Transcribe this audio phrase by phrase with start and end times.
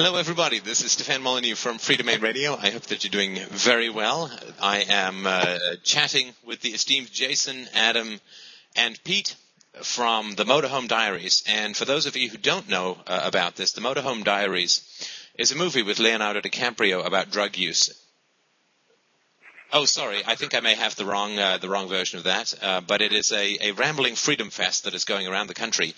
[0.00, 0.60] Hello, everybody.
[0.60, 2.54] This is Stefan Molyneux from Freedomain Radio.
[2.54, 4.30] I hope that you're doing very well.
[4.62, 8.20] I am uh, chatting with the esteemed Jason, Adam,
[8.76, 9.34] and Pete
[9.82, 11.42] from the Motorhome Diaries.
[11.48, 14.88] And for those of you who don't know uh, about this, the Motorhome Diaries
[15.36, 17.90] is a movie with Leonardo DiCaprio about drug use.
[19.70, 20.22] Oh, sorry.
[20.26, 22.54] I think I may have the wrong uh, the wrong version of that.
[22.62, 25.94] Uh, but it is a, a rambling freedom fest that is going around the country,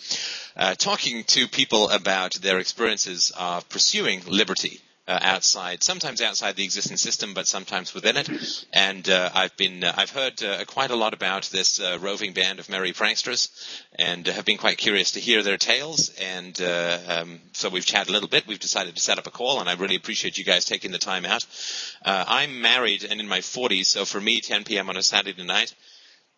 [0.57, 6.63] uh, talking to people about their experiences of pursuing liberty uh, outside, sometimes outside the
[6.63, 8.31] existing system, but sometimes within it.
[8.73, 12.33] And uh, I've been, uh, I've heard uh, quite a lot about this uh, roving
[12.33, 13.49] band of merry pranksters,
[13.99, 16.11] and have been quite curious to hear their tales.
[16.21, 18.47] And uh, um, so we've chatted a little bit.
[18.47, 20.99] We've decided to set up a call, and I really appreciate you guys taking the
[20.99, 21.45] time out.
[22.05, 24.89] I'm married and in my 40s, so for me, 10 p.m.
[24.89, 25.75] on a Saturday night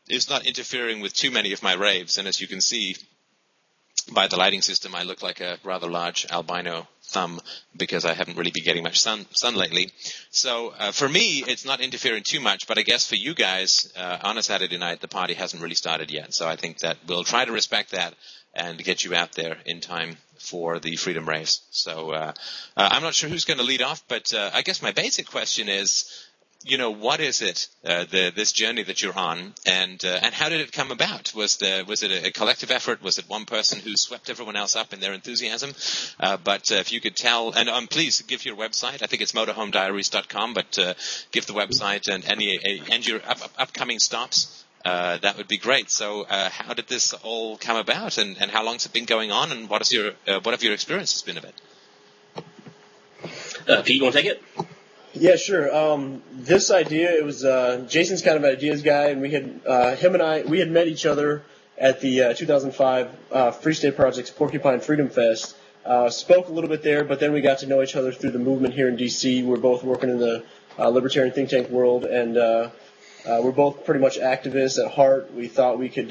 [0.08, 2.16] is not interfering with too many of my raves.
[2.16, 2.96] And as you can see,
[4.12, 7.40] by the lighting system, I look like a rather large albino thumb
[7.76, 9.90] because I haven't really been getting much sun sun lately.
[10.30, 12.66] So uh, for me, it's not interfering too much.
[12.66, 15.74] But I guess for you guys, uh, on a Saturday night, the party hasn't really
[15.74, 16.34] started yet.
[16.34, 18.14] So I think that we'll try to respect that
[18.54, 21.60] and get you out there in time for the Freedom Race.
[21.70, 22.32] So uh,
[22.76, 25.26] uh I'm not sure who's going to lead off, but uh, I guess my basic
[25.26, 26.26] question is
[26.64, 30.34] you know, what is it, uh, the, this journey that you're on, and uh, and
[30.34, 31.32] how did it come about?
[31.34, 33.02] Was the was it a, collective effort?
[33.02, 35.72] Was it one person who swept everyone else up in their enthusiasm?
[36.20, 39.02] Uh, but uh, if you could tell, and um, please give your website.
[39.02, 40.94] I think it's motorhomediaries.com, but uh,
[41.30, 42.58] give the website and any
[42.90, 44.64] and your up, up, upcoming stops.
[44.84, 45.90] Uh, that would be great.
[45.90, 49.52] So, how did this all come about, and, and how long's it been going on,
[49.52, 51.54] and what is your what have your experiences been of it?
[53.84, 54.42] Pete, you want to take it?
[55.14, 55.74] Yeah, sure.
[55.74, 59.94] Um, this idea, it was uh, Jason's kind of ideas guy, and we had uh,
[59.94, 61.42] him and I, we had met each other
[61.76, 65.54] at the uh, 2005 uh, Free State Project's Porcupine Freedom Fest.
[65.84, 68.30] Uh, spoke a little bit there, but then we got to know each other through
[68.30, 69.42] the movement here in D.C.
[69.42, 70.44] We're both working in the
[70.78, 72.36] uh, libertarian think tank world, and
[73.26, 75.34] we're both pretty much activists at heart.
[75.34, 76.10] We thought we could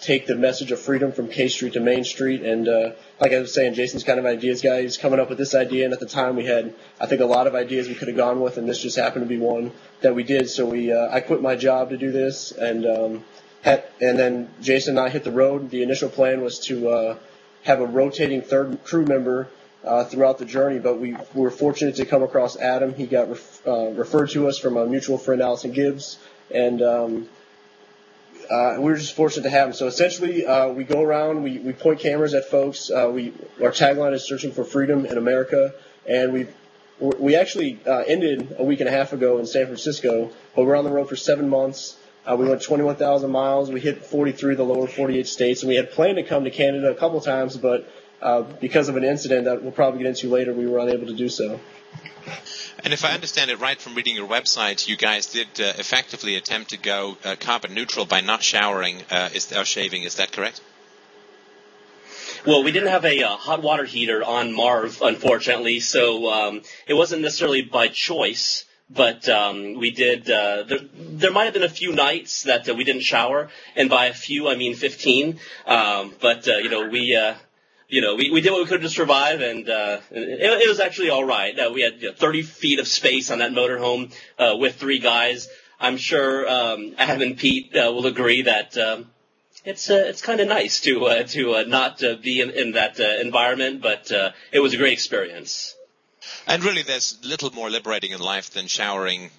[0.00, 2.42] take the message of freedom from K Street to Main Street.
[2.42, 4.82] And uh, like I was saying, Jason's kind of ideas guy.
[4.82, 7.26] He's coming up with this idea, and at the time we had, I think, a
[7.26, 9.72] lot of ideas we could have gone with, and this just happened to be one
[10.00, 10.48] that we did.
[10.48, 13.24] So we, uh, I quit my job to do this, and um,
[13.62, 15.70] had, and then Jason and I hit the road.
[15.70, 17.18] The initial plan was to uh,
[17.62, 19.48] have a rotating third crew member.
[19.82, 22.92] Uh, throughout the journey, but we were fortunate to come across Adam.
[22.92, 26.18] He got ref- uh, referred to us from a mutual friend, Allison Gibbs,
[26.54, 27.28] and um,
[28.50, 29.72] uh, we were just fortunate to have them.
[29.74, 32.90] So essentially, uh, we go around, we, we point cameras at folks.
[32.90, 35.72] Uh, we our tagline is "Searching for Freedom in America,"
[36.08, 36.48] and we
[36.98, 40.76] we actually uh, ended a week and a half ago in San Francisco, but we're
[40.76, 41.96] on the road for seven months.
[42.26, 43.70] Uh, we went 21,000 miles.
[43.70, 46.50] We hit 43 of the lower 48 states, and we had planned to come to
[46.50, 47.90] Canada a couple times, but
[48.20, 51.14] uh, because of an incident that we'll probably get into later, we were unable to
[51.14, 51.58] do so.
[52.82, 56.36] And if I understand it right from reading your website, you guys did uh, effectively
[56.36, 60.04] attempt to go uh, carbon neutral by not showering uh, is, or shaving.
[60.04, 60.62] Is that correct?
[62.46, 66.94] Well, we didn't have a uh, hot water heater on Marv, unfortunately, so um, it
[66.94, 68.64] wasn't necessarily by choice.
[68.88, 70.28] But um, we did.
[70.28, 73.90] Uh, there, there might have been a few nights that uh, we didn't shower, and
[73.90, 75.38] by a few I mean 15.
[75.66, 77.16] Um, but you know, we
[77.90, 80.80] you know, we, we did what we could to survive, and uh, it, it was
[80.80, 81.58] actually all right.
[81.58, 84.98] Uh, we had you know, 30 feet of space on that motorhome uh, with three
[84.98, 85.48] guys.
[85.80, 89.10] I'm sure um, Adam and Pete uh, will agree that um,
[89.64, 92.72] it's uh, it's kind of nice to uh, to uh, not uh, be in, in
[92.72, 95.74] that uh, environment, but uh, it was a great experience.
[96.46, 99.30] And really, there's little more liberating in life than showering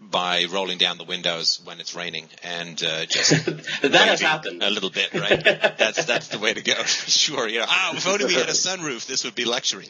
[0.00, 3.30] by rolling down the windows when it's raining and uh, just
[3.82, 5.42] that has happened a little bit, right?
[5.76, 7.48] that's that's the way to go for sure.
[7.48, 9.88] You know, ah, if only we had a sunroof, this would be luxury.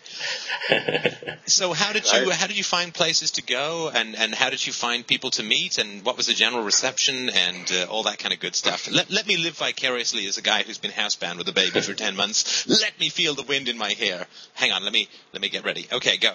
[1.46, 4.66] so how did you how did you find places to go and and how did
[4.66, 8.18] you find people to meet and what was the general reception and uh, all that
[8.18, 8.90] kind of good stuff?
[8.90, 11.92] Let let me live vicariously as a guy who's been housebound with a baby for
[11.92, 12.66] ten months.
[12.66, 14.26] Let me feel the wind in my hair.
[14.54, 15.86] Hang on, let me let me get ready.
[15.92, 16.32] Okay, go.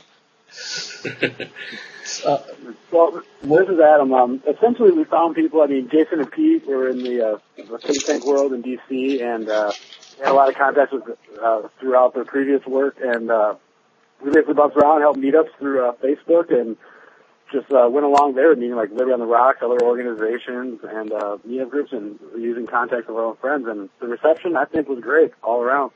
[2.25, 2.37] Uh,
[2.91, 4.13] well, this is Adam.
[4.13, 5.61] Um, essentially, we found people.
[5.61, 9.49] I mean, Jason and Pete were in the, uh, think tank world in DC, and
[9.49, 9.71] uh,
[10.19, 11.03] had a lot of contacts with
[11.41, 12.97] uh, throughout their previous work.
[13.01, 13.55] And uh,
[14.21, 16.77] we basically bounced around, held meetups through uh, Facebook, and
[17.51, 21.37] just uh, went along there, meeting like Liberty on the Rocks, other organizations, and uh,
[21.47, 23.67] meetup groups, and using contacts of our own friends.
[23.67, 25.91] And the reception, I think, was great all around.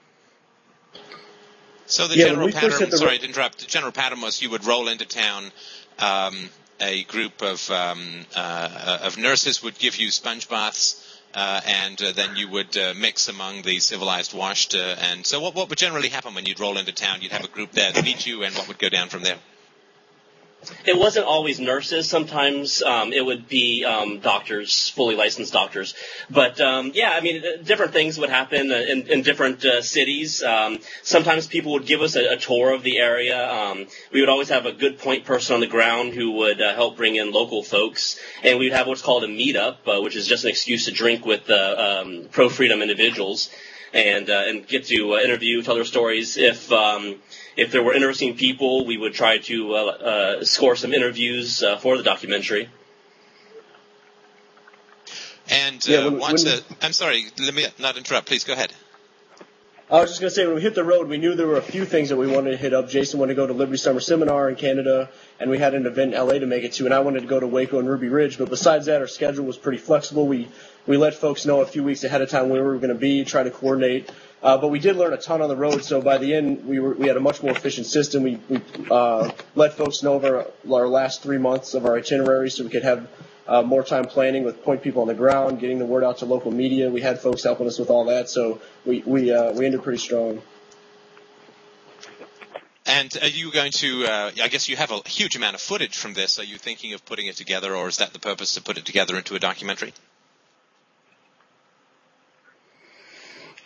[1.87, 4.89] So the yeah, general pattern, sorry to interrupt, the general pattern was you would roll
[4.89, 5.51] into town,
[5.99, 6.49] um,
[6.79, 11.03] a group of um, uh, of nurses would give you sponge baths.
[11.33, 14.75] uh, and uh, then you would uh, mix among the civilized washed.
[14.75, 17.21] Uh, and so, what, what would generally happen when you'd roll into town?
[17.21, 19.37] You'd have a group there to meet you, and what would go down from there?
[20.85, 22.09] It wasn't always nurses.
[22.09, 25.93] Sometimes um, it would be um, doctors, fully licensed doctors.
[26.29, 29.81] But um, yeah, I mean, uh, different things would happen uh, in, in different uh,
[29.81, 30.43] cities.
[30.43, 33.49] Um, sometimes people would give us a, a tour of the area.
[33.49, 36.73] Um, we would always have a good point person on the ground who would uh,
[36.73, 40.27] help bring in local folks, and we'd have what's called a meetup, uh, which is
[40.27, 43.49] just an excuse to drink with um, pro freedom individuals
[43.93, 46.37] and uh, and get to interview, tell their stories.
[46.37, 46.71] If
[47.57, 51.77] if there were interesting people, we would try to uh, uh, score some interviews uh,
[51.77, 52.69] for the documentary.
[55.49, 58.27] And Yeah, uh, when- once, when- uh, I'm sorry, let me not interrupt.
[58.27, 58.71] Please go ahead.
[59.89, 61.55] I was just going to say, when we hit the road, we knew there were
[61.55, 62.89] a few things that we wanted to hit up.
[62.89, 66.13] Jason wanted to go to Liberty Summer Seminar in Canada, and we had an event
[66.13, 68.09] in LA to make it to, and I wanted to go to Waco and Ruby
[68.09, 68.37] Ridge.
[68.37, 70.27] But besides that, our schedule was pretty flexible.
[70.27, 70.49] We
[70.87, 72.95] we let folks know a few weeks ahead of time where we were going to
[72.95, 74.11] be, try to coordinate.
[74.41, 76.79] Uh, but we did learn a ton on the road, so by the end, we
[76.79, 78.21] were we had a much more efficient system.
[78.21, 78.61] We, we
[78.91, 82.83] uh, let folks know our, our last three months of our itinerary, so we could
[82.83, 83.09] have
[83.47, 86.25] uh, more time planning with point people on the ground, getting the word out to
[86.25, 86.89] local media.
[86.91, 89.99] We had folks helping us with all that, so we we uh, we ended pretty
[89.99, 90.41] strong.
[92.85, 94.05] And are you going to?
[94.05, 96.39] Uh, I guess you have a huge amount of footage from this.
[96.39, 98.85] Are you thinking of putting it together, or is that the purpose to put it
[98.85, 99.93] together into a documentary?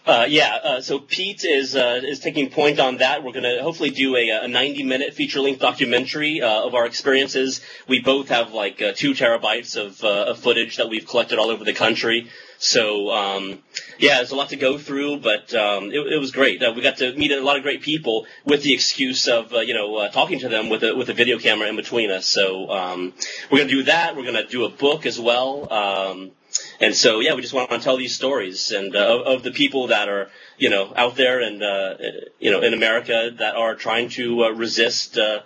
[0.03, 3.23] Uh, yeah, uh, so Pete is uh, is taking point on that.
[3.23, 6.87] We're going to hopefully do a, a 90 minute feature length documentary uh, of our
[6.87, 7.61] experiences.
[7.87, 11.51] We both have like uh, two terabytes of, uh, of footage that we've collected all
[11.51, 12.29] over the country.
[12.57, 13.59] So um,
[13.99, 16.61] yeah, there's a lot to go through, but um, it, it was great.
[16.61, 20.09] We got to meet a lot of great people with the excuse of you know
[20.09, 22.25] talking to them with a with a video camera in between us.
[22.25, 23.13] So um,
[23.51, 24.15] we're going to do that.
[24.15, 26.31] We're going to do a book as well.
[26.79, 29.51] And so, yeah, we just want to tell these stories and uh, of, of the
[29.51, 31.95] people that are, you know, out there and, uh,
[32.39, 35.39] you know, in America that are trying to uh, resist uh,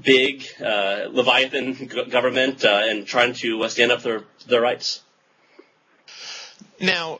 [0.00, 5.00] big uh, Leviathan government uh, and trying to stand up for their rights.
[6.80, 7.18] Now,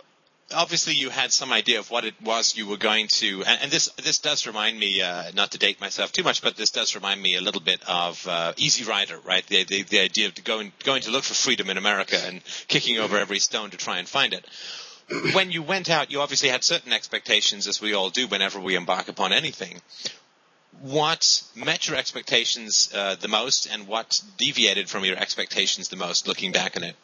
[0.52, 3.70] obviously, you had some idea of what it was you were going to, and, and
[3.70, 6.94] this this does remind me, uh, not to date myself too much, but this does
[6.94, 9.46] remind me a little bit of uh, Easy Rider, right?
[9.46, 12.98] The, the the idea of going going to look for freedom in America and kicking
[12.98, 14.46] over every stone to try and find it.
[15.34, 18.76] When you went out, you obviously had certain expectations, as we all do whenever we
[18.76, 19.80] embark upon anything.
[20.80, 26.26] What met your expectations uh, the most, and what deviated from your expectations the most,
[26.26, 26.96] looking back on it?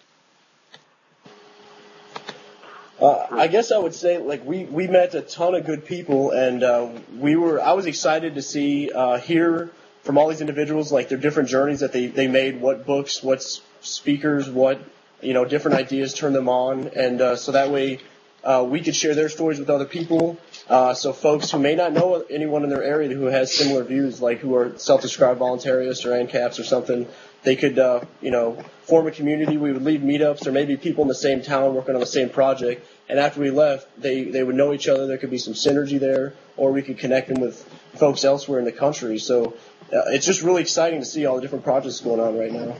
[3.00, 6.32] Uh, I guess I would say like we, we met a ton of good people
[6.32, 9.70] and uh, we were I was excited to see uh, hear
[10.02, 13.40] from all these individuals like their different journeys that they, they made what books what
[13.82, 14.80] speakers what
[15.22, 18.00] you know different ideas turned them on and uh, so that way
[18.48, 21.92] uh, we could share their stories with other people uh, so folks who may not
[21.92, 26.10] know anyone in their area who has similar views like who are self-described voluntarists or
[26.10, 27.06] ANCAPs or something
[27.42, 29.56] they could, uh, you know, form a community.
[29.56, 32.30] We would lead meetups, or maybe people in the same town working on the same
[32.30, 32.86] project.
[33.08, 35.06] And after we left, they they would know each other.
[35.06, 37.62] There could be some synergy there, or we could connect them with
[37.94, 39.18] folks elsewhere in the country.
[39.18, 39.54] So
[39.92, 42.76] uh, it's just really exciting to see all the different projects going on right now.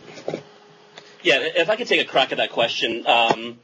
[1.23, 3.07] Yeah, if I could take a crack at that question.
[3.07, 3.59] Um,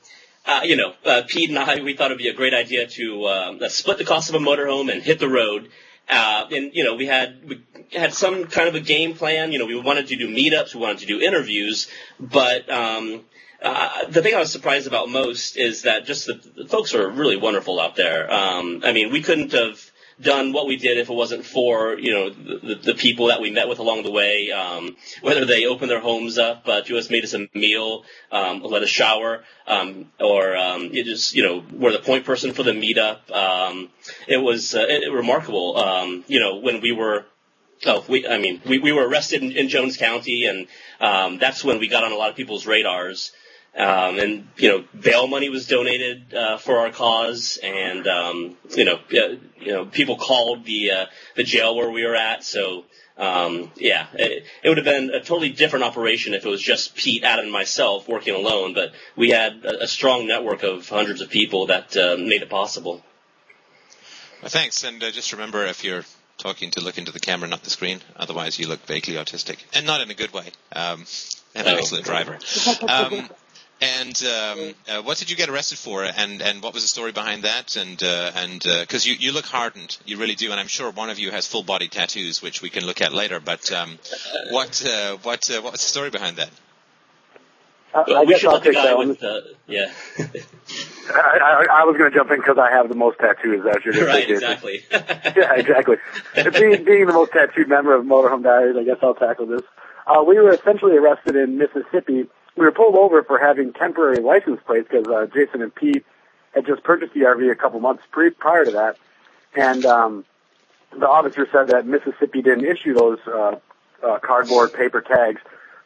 [0.46, 3.24] uh, you know, uh, Pete and I, we thought it'd be a great idea to
[3.24, 5.70] uh, split the cost of a motorhome and hit the road.
[6.08, 7.62] Uh, and you know, we had we
[7.92, 9.52] had some kind of a game plan.
[9.52, 11.88] You know, we wanted to do meetups, we wanted to do interviews,
[12.20, 13.22] but um,
[13.62, 17.08] uh, the thing I was surprised about most is that just the, the folks are
[17.08, 18.30] really wonderful out there.
[18.30, 19.90] Um, I mean, we couldn't have
[20.20, 23.50] done what we did if it wasn't for you know the, the people that we
[23.50, 24.50] met with along the way.
[24.50, 28.62] Um, whether they opened their homes up uh, to us, made us a meal, um,
[28.62, 32.62] let us shower, um, or um, you just you know were the point person for
[32.62, 33.30] the meetup.
[33.30, 33.90] Um,
[34.28, 35.76] it was uh, it, remarkable.
[35.76, 37.26] Um, you know when we were.
[37.86, 40.68] Oh, we, I mean, we, we were arrested in, in Jones County, and
[41.00, 43.32] um, that's when we got on a lot of people's radars.
[43.76, 48.84] Um, and you know, bail money was donated uh, for our cause, and um, you
[48.84, 52.44] know, uh, you know, people called the uh, the jail where we were at.
[52.44, 52.84] So
[53.16, 56.96] um, yeah, it, it would have been a totally different operation if it was just
[56.96, 58.74] Pete, Adam, and myself working alone.
[58.74, 62.50] But we had a, a strong network of hundreds of people that uh, made it
[62.50, 63.02] possible.
[64.42, 66.04] Well, thanks, and uh, just remember if you're
[66.38, 68.00] talking to look into the camera, not the screen.
[68.16, 70.50] Otherwise, you look vaguely autistic, and not in a good way.
[70.72, 71.06] Um,
[71.54, 72.38] and an excellent driver.
[72.88, 73.28] Um,
[73.80, 76.04] and um, uh, what did you get arrested for?
[76.04, 77.76] And and what was the story behind that?
[77.76, 80.50] And uh, and because you you look hardened, you really do.
[80.50, 83.12] And I'm sure one of you has full body tattoos, which we can look at
[83.12, 83.40] later.
[83.40, 83.98] But um,
[84.50, 86.50] what uh, what uh, what was the story behind that?
[87.94, 89.08] I, Well, I we guess should I'll take that one.
[89.08, 89.92] with the yeah.
[91.12, 91.38] I,
[91.70, 93.62] I, I was going to jump in because I have the most tattoos.
[93.64, 94.34] That's your right, Jason.
[94.34, 94.80] exactly.
[94.90, 95.96] yeah, exactly.
[96.34, 99.62] being, being the most tattooed member of Motorhome Diaries, I guess I'll tackle this.
[100.06, 102.26] Uh, we were essentially arrested in Mississippi.
[102.56, 106.04] We were pulled over for having temporary license plates because uh, Jason and Pete
[106.54, 108.96] had just purchased the RV a couple months pre- prior to that,
[109.56, 110.24] and um,
[110.98, 113.56] the officer said that Mississippi didn't issue those uh,
[114.06, 115.40] uh, cardboard paper tags.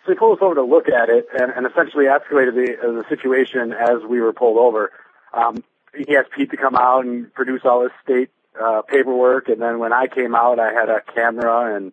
[0.04, 2.92] So he pulled us over to look at it and, and essentially escalated the, uh,
[2.92, 4.92] the situation as we were pulled over.
[5.32, 5.62] Um,
[5.94, 9.78] he asked Pete to come out and produce all his state uh, paperwork, and then
[9.78, 11.92] when I came out, I had a camera, and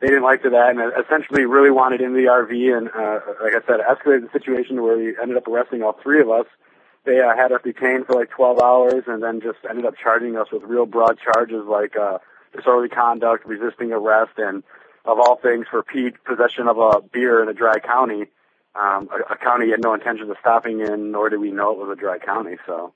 [0.00, 3.54] they didn't like to that, and essentially really wanted in the RV, and uh, like
[3.54, 6.46] I said, escalated the situation where we ended up arresting all three of us.
[7.04, 10.36] They uh, had us detained for like 12 hours, and then just ended up charging
[10.36, 12.18] us with real broad charges like uh,
[12.56, 14.62] disorderly conduct, resisting arrest, and
[15.04, 18.22] of all things for Pete, possession of a beer in a dry county,
[18.74, 21.72] um, a, a county he had no intention of stopping in, nor did we know
[21.72, 22.56] it was a dry county.
[22.66, 22.92] So.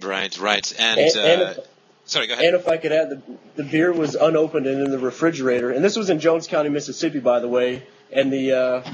[0.00, 0.74] Right, right.
[0.78, 1.66] And, And- and uh, if-
[2.06, 2.46] sorry, go ahead.
[2.46, 3.22] And if I could add, the,
[3.56, 5.70] the beer was unopened and in the refrigerator.
[5.70, 7.86] And this was in Jones County, Mississippi, by the way.
[8.10, 8.90] And the uh,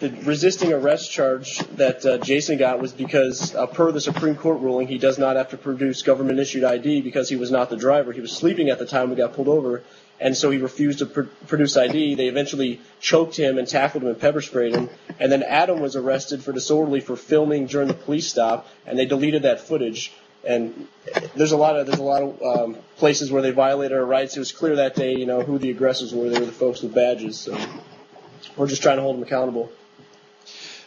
[0.00, 4.60] the resisting arrest charge that uh, Jason got was because, uh, per the Supreme Court
[4.60, 7.76] ruling, he does not have to produce government issued ID because he was not the
[7.76, 8.12] driver.
[8.12, 9.82] He was sleeping at the time we got pulled over,
[10.20, 12.14] and so he refused to pr- produce ID.
[12.14, 14.88] They eventually choked him and tackled him and pepper sprayed him.
[15.18, 19.06] And then Adam was arrested for disorderly for filming during the police stop, and they
[19.06, 20.12] deleted that footage.
[20.48, 20.88] And
[21.36, 24.34] there's a lot of there's a lot of um, places where they violated our rights.
[24.34, 26.30] It was clear that day, you know, who the aggressors were.
[26.30, 27.38] They were the folks with badges.
[27.38, 27.54] So
[28.56, 29.70] we're just trying to hold them accountable.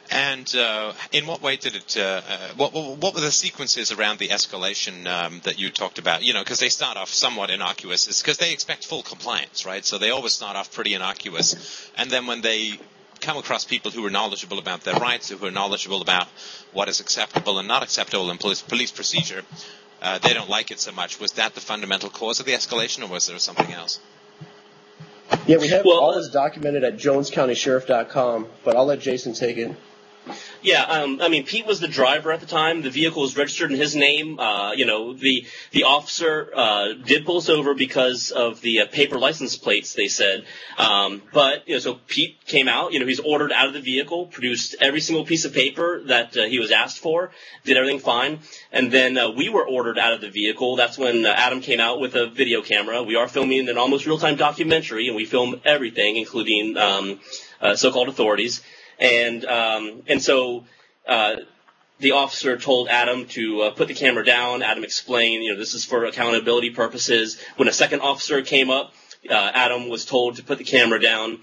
[0.09, 1.95] And uh, in what way did it?
[1.95, 6.23] Uh, uh, what, what were the sequences around the escalation um, that you talked about?
[6.23, 9.85] You know, because they start off somewhat innocuous, because they expect full compliance, right?
[9.85, 12.77] So they always start off pretty innocuous, and then when they
[13.21, 16.27] come across people who are knowledgeable about their rights, who are knowledgeable about
[16.73, 19.43] what is acceptable and not acceptable in police, police procedure,
[20.01, 21.19] uh, they don't like it so much.
[21.19, 23.99] Was that the fundamental cause of the escalation, or was there something else?
[25.45, 29.75] Yeah, we have Well, all this documented at JonesCountySheriff.com, but I'll let Jason take it.
[30.63, 32.83] Yeah, um, I mean, Pete was the driver at the time.
[32.83, 34.39] The vehicle was registered in his name.
[34.39, 38.85] Uh, you know, the the officer uh, did pull us over because of the uh,
[38.85, 39.93] paper license plates.
[39.93, 40.45] They said,
[40.77, 42.93] um, but you know, so Pete came out.
[42.93, 46.37] You know, he's ordered out of the vehicle, produced every single piece of paper that
[46.37, 47.31] uh, he was asked for,
[47.63, 48.39] did everything fine,
[48.71, 50.75] and then uh, we were ordered out of the vehicle.
[50.75, 53.01] That's when uh, Adam came out with a video camera.
[53.01, 57.19] We are filming an almost real time documentary, and we film everything, including um,
[57.59, 58.61] uh, so-called authorities
[59.01, 60.65] and um, and so
[61.07, 61.37] uh,
[61.99, 64.63] the officer told Adam to uh, put the camera down.
[64.63, 67.41] Adam explained, you know, this is for accountability purposes.
[67.57, 68.93] When a second officer came up,
[69.29, 71.39] uh, Adam was told to put the camera down.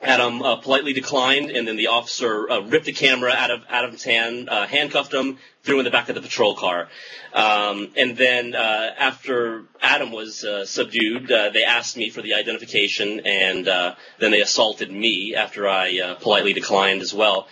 [0.00, 4.04] Adam uh, politely declined, and then the officer uh, ripped the camera out of Adam's
[4.04, 6.88] hand, uh, handcuffed him, threw him in the back of the patrol car.
[7.32, 12.34] Um, and then uh, after Adam was uh, subdued, uh, they asked me for the
[12.34, 17.48] identification, and then they assaulted me after I politely declined as well.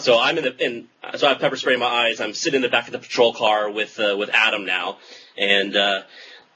[0.00, 2.20] So I'm in the in, so I have pepper spray in my eyes.
[2.20, 4.98] I'm sitting in the back of the patrol car with with Adam now,
[5.36, 5.76] and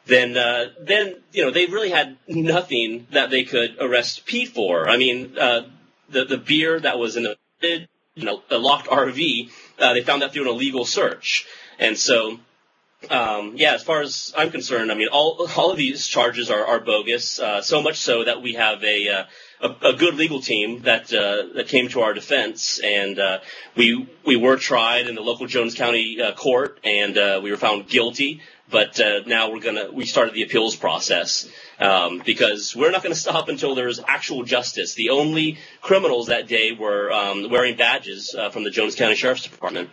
[0.09, 4.89] then uh, then you know they really had nothing that they could arrest Pete for.
[4.89, 5.69] I mean, uh,
[6.09, 7.25] the the beer that was in
[7.61, 11.47] the you know the locked RV, uh, they found that through an illegal search,
[11.79, 12.41] and so.
[13.11, 16.67] Um, yeah, as far as I'm concerned, I mean, all all of these charges are,
[16.67, 17.39] are bogus.
[17.39, 19.25] Uh, so much so that we have a uh,
[19.61, 23.39] a, a good legal team that uh, that came to our defense, and uh,
[23.77, 27.57] we we were tried in the local Jones County uh, court, and uh, we were
[27.57, 28.41] found guilty.
[28.71, 31.49] But uh, now we're gonna we started the appeals process
[31.79, 34.95] um, because we're not gonna stop until there's actual justice.
[34.95, 39.45] The only criminals that day were um, wearing badges uh, from the Jones County Sheriff's
[39.45, 39.91] Department.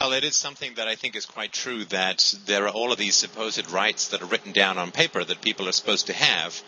[0.00, 2.98] Well, it is something that I think is quite true that there are all of
[2.98, 6.62] these supposed rights that are written down on paper that people are supposed to have.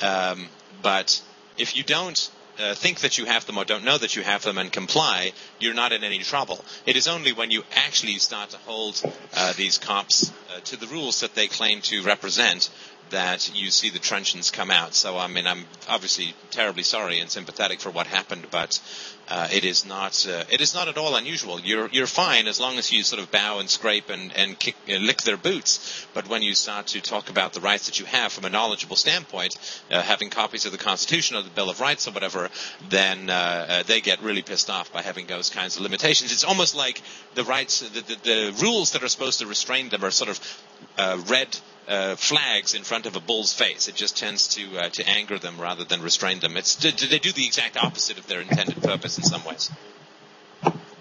[0.00, 0.48] Um,
[0.82, 1.20] but
[1.58, 4.42] if you don't uh, think that you have them or don't know that you have
[4.42, 6.64] them and comply, you're not in any trouble.
[6.86, 9.00] It is only when you actually start to hold
[9.34, 12.70] uh, these cops uh, to the rules that they claim to represent
[13.10, 14.94] that you see the truncheons come out.
[14.94, 18.80] So, I mean, I'm obviously terribly sorry and sympathetic for what happened, but
[19.28, 21.60] uh, it is not uh, it is not at all unusual.
[21.60, 24.76] You're you're fine as long as you sort of bow and scrape and and kick,
[24.88, 26.06] uh, lick their boots.
[26.14, 28.96] But when you start to talk about the rights that you have from a knowledgeable
[28.96, 29.58] standpoint,
[29.90, 32.50] uh, having copies of the Constitution or the Bill of Rights or whatever,
[32.88, 36.32] then uh, they get really pissed off by having those kinds of limitations.
[36.32, 37.02] It's almost like
[37.34, 41.30] the rights, the, the, the rules that are supposed to restrain them are sort of
[41.30, 41.58] read
[41.88, 43.88] uh, flags in front of a bull's face.
[43.88, 46.56] It just tends to uh, to anger them rather than restrain them.
[46.56, 49.70] It's they do the exact opposite of their intended purpose in some ways.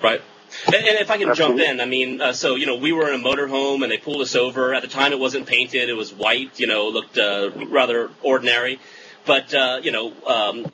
[0.01, 0.22] Right.
[0.68, 3.20] And, if I can jump in, I mean, uh, so you know, we were in
[3.20, 4.74] a motorhome and they pulled us over.
[4.74, 6.60] At the time, it wasn't painted; it was white.
[6.60, 8.80] You know, looked uh, rather ordinary.
[9.25, 10.65] But uh, you know, um,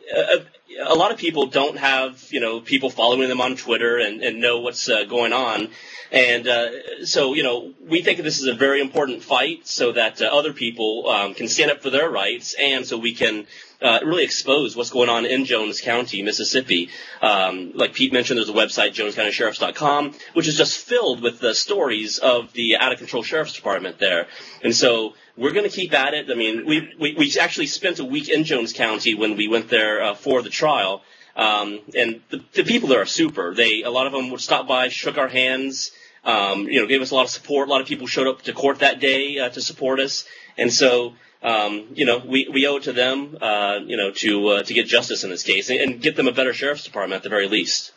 [0.85, 4.39] a, lot of people don't have you know people following them on Twitter and, and
[4.39, 5.69] know what's uh, going on.
[6.11, 10.21] And uh, so, you know, we think this is a very important fight so that
[10.21, 13.47] uh, other people um, can stand up for their rights and so we can
[13.81, 16.89] uh, really expose what's going on in Jones County, Mississippi.
[17.21, 22.19] Um, like Pete mentioned, there's a website, jonescountysheriffs.com, which is just filled with the stories
[22.19, 24.27] of the out of control sheriff's department there.
[24.63, 26.27] And so we're going to keep at it.
[26.29, 29.69] I mean, we, we, we actually spent a week in Jones County when we went
[29.69, 31.01] there uh, for the trial.
[31.35, 33.53] Um, and the, the people there are super.
[33.53, 35.91] They, a lot of them would stop by, shook our hands,
[36.23, 37.67] um, you know, gave us a lot of support.
[37.67, 40.25] A lot of people showed up to court that day uh, to support us,
[40.57, 44.47] and so um, you know, we, we owe it to them, uh, you know, to
[44.47, 47.17] uh, to get justice in this case and, and, get them a better sheriff's department
[47.17, 47.93] at the very least.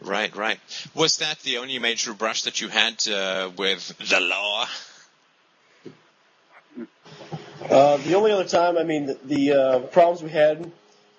[0.00, 0.60] Right, right.
[0.94, 4.66] Was that the only major brush that you had uh, with the law?
[7.68, 10.70] Uh, the only other time, I mean, the, the uh, problems we had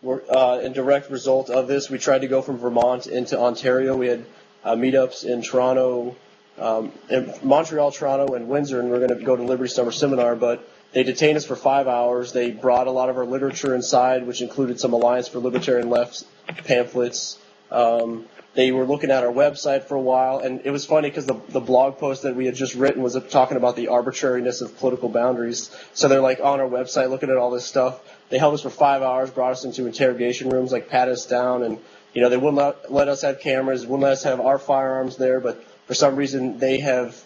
[0.02, 1.90] were uh, in direct result of this.
[1.90, 3.98] We tried to go from Vermont into Ontario.
[3.98, 4.26] We had
[4.64, 6.16] uh, meetups in Toronto,
[6.60, 9.92] um, in Montreal, Toronto, and Windsor, and we are going to go to Liberty Summer
[9.92, 12.34] Seminar, but they detained us for five hours.
[12.34, 16.24] They brought a lot of our literature inside, which included some Alliance for Libertarian Left
[16.66, 17.38] pamphlets.
[17.72, 18.26] Um,
[18.56, 21.40] they were looking at our website for a while, and it was funny because the,
[21.50, 25.08] the blog post that we had just written was talking about the arbitrariness of political
[25.08, 25.70] boundaries.
[25.94, 28.02] So they're like on our website looking at all this stuff.
[28.30, 31.62] They held us for five hours, brought us into interrogation rooms, like pat us down,
[31.62, 31.78] and
[32.14, 35.16] you know, they wouldn't let, let us have cameras, wouldn't let us have our firearms
[35.18, 37.20] there, but for some reason they have,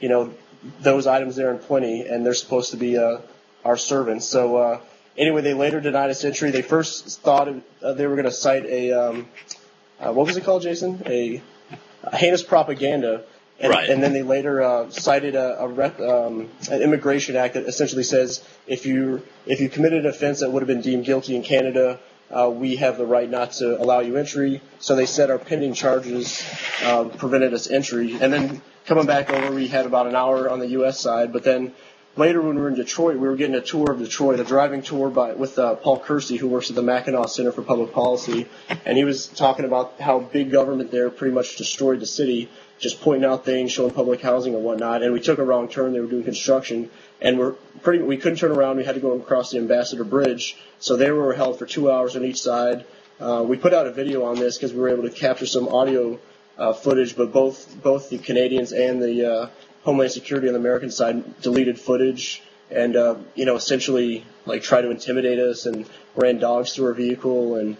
[0.00, 0.32] you know,
[0.80, 3.18] those items there in plenty, and they're supposed to be uh,
[3.62, 4.24] our servants.
[4.24, 4.80] So uh,
[5.18, 6.50] anyway, they later denied us entry.
[6.50, 7.46] They first thought
[7.82, 9.28] uh, they were going to cite a um,
[10.00, 11.02] uh, what was it called, Jason?
[11.04, 11.42] A,
[12.04, 13.24] a heinous propaganda.
[13.60, 13.90] And, right.
[13.90, 18.02] and then they later uh, cited a, a rep, um, an immigration act that essentially
[18.02, 21.42] says if you if you committed an offense that would have been deemed guilty in
[21.42, 24.60] Canada, uh, we have the right not to allow you entry.
[24.78, 26.44] So they said our pending charges
[26.82, 28.18] uh, prevented us entry.
[28.20, 31.00] And then coming back over, we had about an hour on the U.S.
[31.00, 31.32] side.
[31.32, 31.74] But then
[32.16, 34.82] later, when we were in Detroit, we were getting a tour of Detroit, a driving
[34.82, 38.48] tour by with uh, Paul Kersey, who works at the Mackinac Center for Public Policy,
[38.84, 42.48] and he was talking about how big government there pretty much destroyed the city,
[42.78, 45.02] just pointing out things, showing public housing and whatnot.
[45.02, 47.52] And we took a wrong turn; they were doing construction, and we're
[47.82, 48.02] pretty.
[48.02, 51.32] We couldn't turn around; we had to go across the Ambassador Bridge so they were
[51.32, 52.84] held for two hours on each side.
[53.18, 55.68] Uh, we put out a video on this because we were able to capture some
[55.68, 56.18] audio
[56.58, 59.48] uh, footage, but both both the Canadians and the uh,
[59.86, 64.82] Homeland Security on the American side deleted footage and uh, you know essentially like try
[64.82, 67.76] to intimidate us and ran dogs through our vehicle and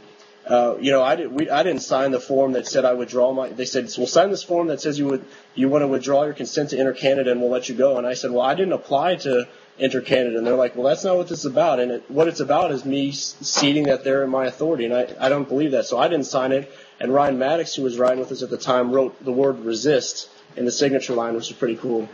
[0.47, 3.01] uh, you know I didn't we, I didn't sign the form that said I would
[3.01, 5.25] withdraw my they said well sign this form that says you would
[5.57, 8.07] you want to withdraw your consent to enter Canada and we'll let you go and
[8.07, 10.39] I said well I didn't apply to enter Canada.
[10.39, 11.81] And they're like, well, that's not what this is about.
[11.81, 14.87] And it, what it's about is me ceding that they're in my authority.
[14.87, 15.85] And I, I don't believe that.
[15.85, 16.73] So I didn't sign it.
[16.99, 20.31] And Ryan Maddox, who was riding with us at the time, wrote the word resist
[20.57, 22.09] in the signature line, which is pretty cool.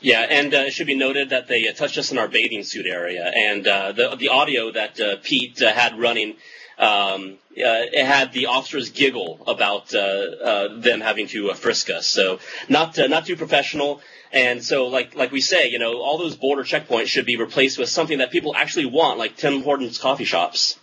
[0.00, 2.62] Yeah, and uh, it should be noted that they uh, touched us in our bathing
[2.62, 6.36] suit area, and uh, the the audio that uh, Pete uh, had running,
[6.78, 12.06] um, uh, it had the officers giggle about them having to frisk us.
[12.06, 14.00] So not not too professional.
[14.30, 17.78] And so, like like we say, you know, all those border checkpoints should be replaced
[17.78, 20.78] with something that people actually want, like Tim Hortons coffee shops.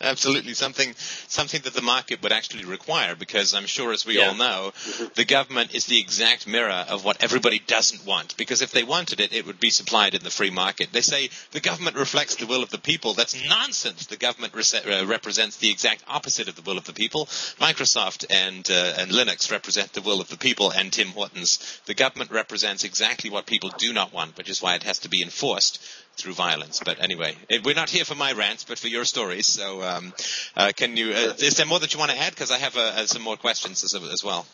[0.00, 0.94] Absolutely, something
[1.28, 4.28] something that the market would actually require, because I'm sure, as we yeah.
[4.28, 4.72] all know,
[5.14, 8.36] the government is the exact mirror of what everybody doesn't want.
[8.36, 10.92] Because if they wanted it, it would be supplied in the free market.
[10.92, 13.14] They say the government reflects the will of the people.
[13.14, 14.06] That's nonsense.
[14.06, 17.26] The government re- uh, represents the exact opposite of the will of the people.
[17.60, 21.80] Microsoft and uh, and Linux represent the will of the people, and Tim Hortons.
[21.86, 25.08] The government represents exactly what people do not want, which is why it has to
[25.08, 25.80] be enforced
[26.18, 26.80] through violence.
[26.84, 29.46] But anyway, we're not here for my rants, but for your stories.
[29.46, 30.12] So, um,
[30.56, 31.10] uh, can you?
[31.10, 32.30] Uh, is there more that you want to add?
[32.30, 34.46] Because I have uh, uh, some more questions as, as, well.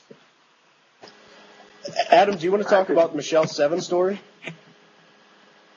[2.11, 4.21] Adam, do you want to talk about Michelle Seven story?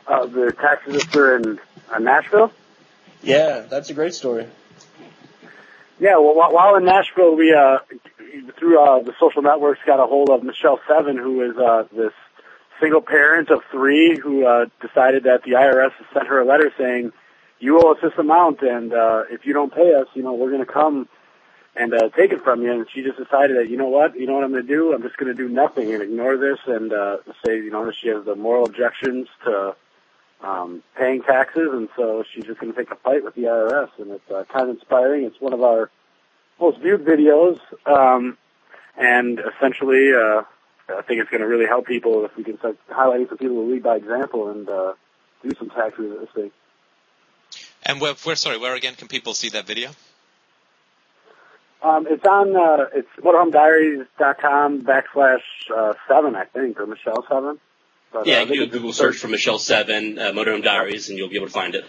[0.06, 1.60] Uh, the tax sister in
[1.92, 2.52] uh, Nashville.
[3.24, 4.48] Yeah, that's a great story.
[6.00, 7.56] Yeah, well, while in Nashville, we
[8.58, 11.56] through the social networks got a hold of Michelle Seven, who is
[11.92, 12.14] this
[12.80, 16.72] single parent of three who uh, decided that the IRS has sent her a letter
[16.78, 17.12] saying,
[17.60, 20.52] "You owe us this amount, and uh, if you don't pay us, you know, we're
[20.52, 21.08] going to come
[21.78, 22.72] and uh, take it from you.
[22.72, 24.94] And she just decided that you know what, you know what I'm going to do?
[24.94, 28.10] I'm just going to do nothing and ignore this and uh, say you know she
[28.10, 29.76] has the moral objections to
[30.42, 33.90] um, paying taxes, and so she's just going to take a fight with the IRS.
[33.98, 35.26] And it's uh, kind of inspiring.
[35.26, 35.90] It's one of our
[36.60, 38.38] most viewed videos, um,
[38.98, 40.44] and essentially, uh,
[40.90, 43.58] I think it's going to really help people if we can start highlighting some people
[43.58, 44.94] who lead by example and uh,
[45.44, 46.52] do some tax resisting.
[47.84, 49.90] And where, where, sorry, where again can people see that video?
[51.84, 55.42] Um, it's on, uh, it's motorhomediaries.com backslash,
[55.76, 57.60] uh, seven, I think, or Michelle seven.
[58.12, 61.18] But, yeah, uh, you do a Google search for Michelle Seven, uh, Motorhome Diaries, and
[61.18, 61.86] you'll be able to find it.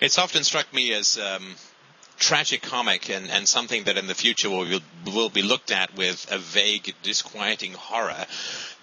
[0.00, 1.54] It's often struck me as um,
[2.20, 6.30] tragic comic and, and something that in the future will, will be looked at with
[6.30, 8.26] a vague, disquieting horror.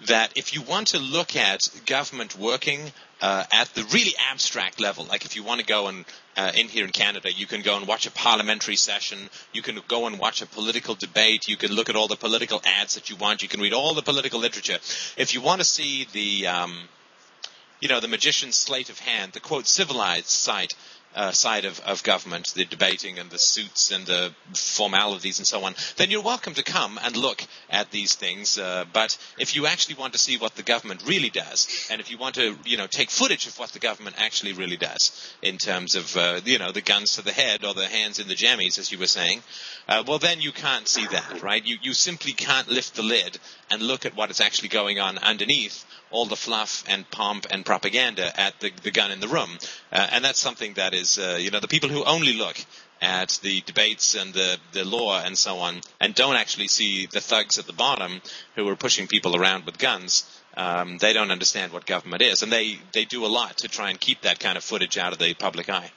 [0.06, 2.80] That if you want to look at government working
[3.22, 6.04] uh, at the really abstract level, like if you want to go and
[6.36, 9.18] uh, in here in Canada, you can go and watch a parliamentary session,
[9.52, 12.60] you can go and watch a political debate, you can look at all the political
[12.64, 14.78] ads that you want, you can read all the political literature.
[15.16, 16.88] If you want to see the um,
[17.80, 20.74] you know, the magician's sleight of hand, the quote civilized side
[21.14, 25.64] uh, side of, of government, the debating and the suits and the formalities and so
[25.64, 28.58] on, then you're welcome to come and look at these things.
[28.58, 32.10] Uh, but if you actually want to see what the government really does, and if
[32.10, 35.56] you want to, you know, take footage of what the government actually really does in
[35.56, 38.34] terms of, uh, you know, the guns to the head or the hands in the
[38.34, 39.42] jammies, as you were saying,
[39.88, 41.64] uh, well, then you can't see that, right?
[41.64, 43.38] You you simply can't lift the lid
[43.70, 47.64] and look at what is actually going on underneath all the fluff and pomp and
[47.64, 49.50] propaganda at the, the gun in the room.
[49.92, 52.56] Uh, and that's something that is, uh, you know, the people who only look
[53.00, 57.20] at the debates and the, the law and so on and don't actually see the
[57.20, 58.20] thugs at the bottom
[58.56, 60.24] who are pushing people around with guns,
[60.56, 62.42] um, they don't understand what government is.
[62.42, 65.12] And they, they do a lot to try and keep that kind of footage out
[65.12, 65.90] of the public eye.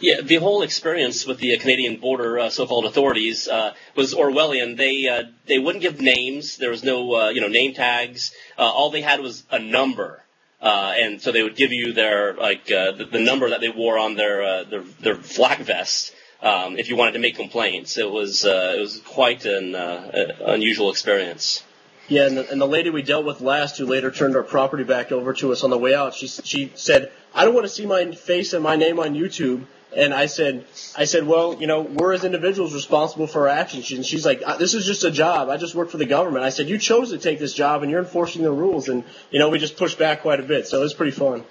[0.00, 4.76] Yeah, the whole experience with the Canadian border uh, so-called authorities uh, was Orwellian.
[4.76, 6.56] They uh, they wouldn't give names.
[6.56, 8.32] There was no uh, you know name tags.
[8.58, 10.22] Uh, all they had was a number,
[10.60, 13.98] uh, and so they would give you their like the, the, number that they wore
[13.98, 17.98] on their their, their flak vest um, if you wanted to make complaints.
[17.98, 21.62] It was it was quite an unusual experience.
[22.08, 24.82] Yeah, and the, and the lady we dealt with last, who later turned our property
[24.82, 27.72] back over to us on the way out, she she said, "I don't want to
[27.72, 30.64] see my face and my name on YouTube." And I said,
[30.96, 33.92] I said, well, you know, we're as individuals responsible for our actions.
[33.92, 35.50] And she's like, uh, this is just a job.
[35.50, 36.44] I just work for the government.
[36.44, 38.88] I said, you chose to take this job and you're enforcing the rules.
[38.88, 40.66] And, you know, we just pushed back quite a bit.
[40.66, 41.44] So it was pretty fun.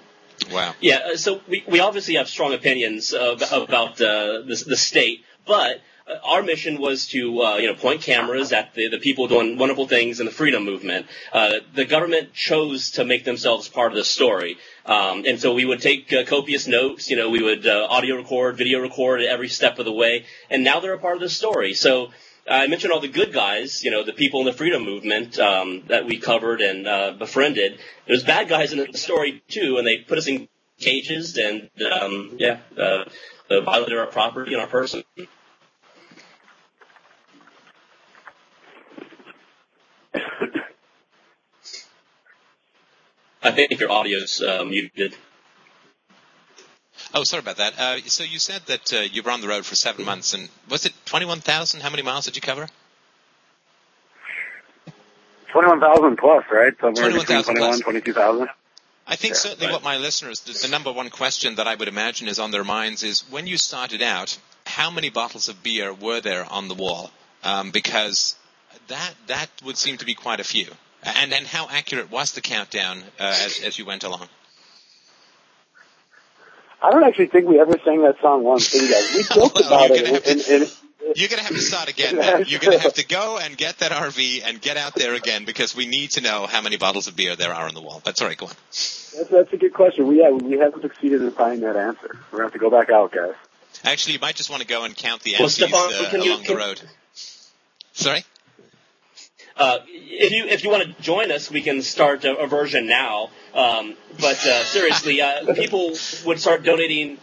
[0.51, 0.73] Wow.
[0.79, 1.01] Yeah.
[1.13, 5.81] Uh, so we, we obviously have strong opinions uh, about uh, the, the state, but
[6.23, 9.87] our mission was to uh, you know point cameras at the, the people doing wonderful
[9.87, 11.05] things in the freedom movement.
[11.31, 15.65] Uh, the government chose to make themselves part of the story, um, and so we
[15.65, 17.09] would take uh, copious notes.
[17.09, 20.63] You know, we would uh, audio record, video record every step of the way, and
[20.63, 21.73] now they're a part of the story.
[21.73, 22.09] So.
[22.49, 25.83] I mentioned all the good guys, you know, the people in the freedom movement um,
[25.89, 27.77] that we covered and uh, befriended.
[28.07, 32.37] There's bad guys in the story too, and they put us in cages and um,
[32.39, 33.05] yeah, uh,
[33.61, 35.03] violated our property and our person.
[43.43, 45.15] I think your audio's uh, muted.
[47.13, 47.79] Oh, sorry about that.
[47.79, 50.49] Uh, so you said that uh, you were on the road for seven months, and
[50.69, 51.81] was it twenty-one thousand?
[51.81, 52.67] How many miles did you cover?
[55.51, 56.73] Twenty-one thousand plus, right?
[56.79, 58.49] Somewhere 21, between 21, 22,000.
[59.07, 59.73] I think yeah, certainly right.
[59.73, 62.63] what my listeners, the, the, number one question that I would imagine is on their
[62.63, 66.75] minds is when you started out, how many bottles of beer were there on the
[66.75, 67.11] wall?
[67.43, 68.35] Um, because
[68.87, 70.67] that that would seem to be quite a few.
[71.03, 74.27] And and how accurate was the countdown uh, as as you went along?
[76.81, 79.13] I don't actually think we ever sang that song once, did we guys?
[79.15, 80.27] We joked well, about it.
[80.27, 80.67] In, in, in,
[81.15, 82.15] you're going to have to start again.
[82.47, 85.45] You're going to have to go and get that RV and get out there again
[85.45, 88.01] because we need to know how many bottles of beer there are on the wall.
[88.03, 88.53] But sorry, go on.
[88.69, 90.07] That's, that's a good question.
[90.07, 92.17] We have, we haven't succeeded in finding that answer.
[92.31, 93.33] We're going to have to go back out, guys.
[93.83, 96.41] Actually, you might just want to go and count the well, empties Stefan, uh, along
[96.41, 96.81] you, the road.
[97.93, 98.23] Sorry?
[99.55, 102.87] Uh, if you if you want to join us, we can start a, a version
[102.87, 103.29] now.
[103.53, 107.17] Um, but uh, seriously, uh, people would start donating.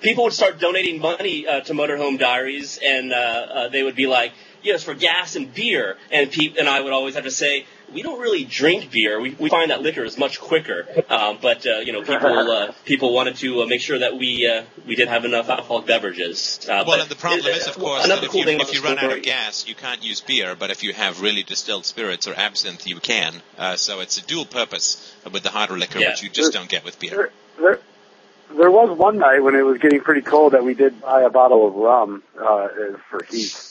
[0.00, 4.06] People would start donating money uh, to Motorhome Diaries, and uh, uh, they would be
[4.06, 7.66] like, "Yes, for gas and beer." And Pete and I would always have to say,
[7.92, 9.20] we don't really drink beer.
[9.20, 10.86] We, we find that liquor is much quicker.
[11.08, 14.46] Um, but uh, you know, people uh, people wanted to uh, make sure that we
[14.46, 16.66] uh, we did have enough alcoholic beverages.
[16.68, 18.98] Uh, well, and the problem is, of course, that if, cool you, if you run
[18.98, 20.54] out of gas, you can't use beer.
[20.54, 23.34] But if you have really distilled spirits or absinthe, you can.
[23.56, 26.10] Uh, so it's a dual purpose with the harder liquor, yeah.
[26.10, 27.10] which you just don't get with beer.
[27.10, 27.80] There, there,
[28.56, 31.30] there was one night when it was getting pretty cold that we did buy a
[31.30, 32.68] bottle of rum uh,
[33.10, 33.67] for heat.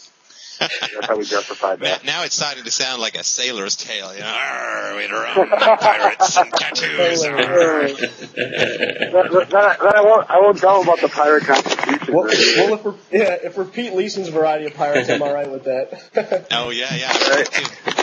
[0.59, 2.05] That's how we justified that.
[2.05, 4.13] Now it's starting to sound like a sailor's tale.
[4.13, 7.23] You know, Arr, we'd rum, pirates, and tattoos.
[7.23, 10.29] that, that, that I won't.
[10.29, 12.13] I won't tell them about the pirate constitution.
[12.13, 15.49] Well, well, if we're yeah, if we're Pete Leeson's variety of pirates, I'm all right
[15.49, 16.47] with that.
[16.51, 17.29] oh yeah, yeah.
[17.29, 17.93] Right.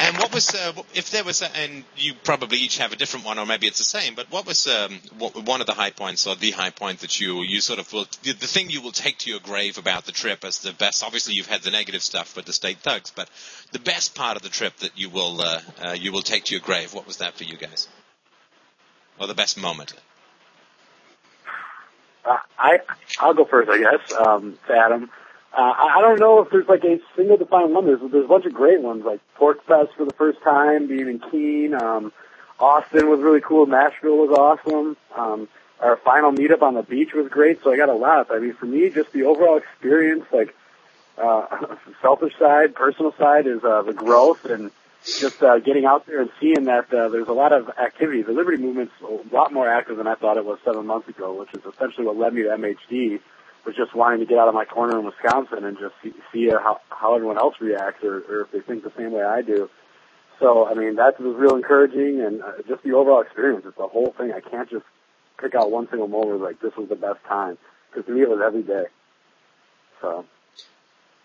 [0.00, 3.26] And what was, uh, if there was, a, and you probably each have a different
[3.26, 5.90] one, or maybe it's the same, but what was um, what, one of the high
[5.90, 8.80] points, or the high point that you you sort of will, the, the thing you
[8.80, 11.02] will take to your grave about the trip as the best?
[11.02, 13.28] Obviously, you've had the negative stuff with the state thugs, but
[13.72, 16.54] the best part of the trip that you will uh, uh, you will take to
[16.54, 16.94] your grave.
[16.94, 17.88] What was that for you guys?
[19.18, 19.94] Or the best moment?
[22.24, 22.78] Uh, I
[23.18, 24.12] I'll go first, I guess.
[24.12, 25.10] Um, Adam.
[25.52, 27.86] Uh, I don't know if there's like a single defined one.
[27.86, 31.18] There's, there's a bunch of great ones, like PorcFest for the first time, being in
[31.18, 31.74] Keene.
[31.74, 32.12] Um,
[32.60, 33.66] Austin was really cool.
[33.66, 34.96] Nashville was awesome.
[35.16, 35.48] Um,
[35.80, 37.62] our final meetup on the beach was great.
[37.62, 38.30] So I got a lot.
[38.30, 40.54] I mean, for me, just the overall experience, like
[41.16, 41.66] uh,
[42.02, 44.70] selfish side, personal side, is uh, the growth and
[45.04, 48.22] just uh, getting out there and seeing that uh, there's a lot of activity.
[48.22, 51.32] The Liberty Movement's a lot more active than I thought it was seven months ago,
[51.34, 53.20] which is essentially what led me to MHD
[53.68, 56.48] was just wanting to get out of my corner in Wisconsin and just see, see
[56.48, 59.68] how, how everyone else reacts or, or if they think the same way I do.
[60.40, 63.66] So, I mean, that was real encouraging and uh, just the overall experience.
[63.66, 64.32] It's the whole thing.
[64.32, 64.86] I can't just
[65.38, 67.58] pick out one single moment like this was the best time
[67.90, 68.84] because to me it was every day.
[70.00, 70.24] So.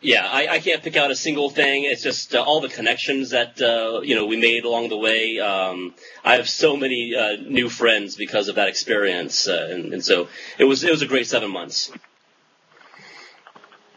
[0.02, 1.86] Yeah, I, I can't pick out a single thing.
[1.86, 5.40] It's just uh, all the connections that uh, you know we made along the way.
[5.40, 10.04] Um, I have so many uh, new friends because of that experience, uh, and, and
[10.04, 10.28] so
[10.58, 11.90] it was it was a great seven months.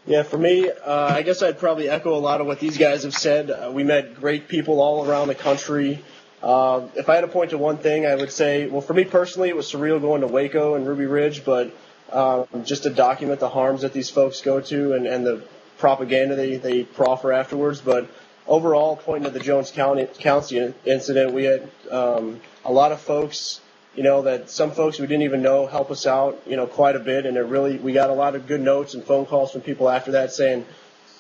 [0.07, 3.03] Yeah, for me, uh, I guess I'd probably echo a lot of what these guys
[3.03, 3.51] have said.
[3.51, 5.99] Uh, we met great people all around the country.
[6.41, 9.05] Uh, if I had to point to one thing, I would say, well, for me
[9.05, 11.75] personally, it was surreal going to Waco and Ruby Ridge, but
[12.13, 15.43] um, just to document the harms that these folks go to and, and the
[15.79, 17.81] propaganda they, they proffer afterwards.
[17.81, 18.09] But
[18.47, 23.61] overall, pointing to the Jones County, County incident, we had um, a lot of folks
[23.97, 26.97] you know, that some folks we didn't even know help us out, you know, quite
[26.97, 27.27] a bit.
[27.27, 29.89] And it really, we got a lot of good notes and phone calls from people
[29.89, 30.67] after that saying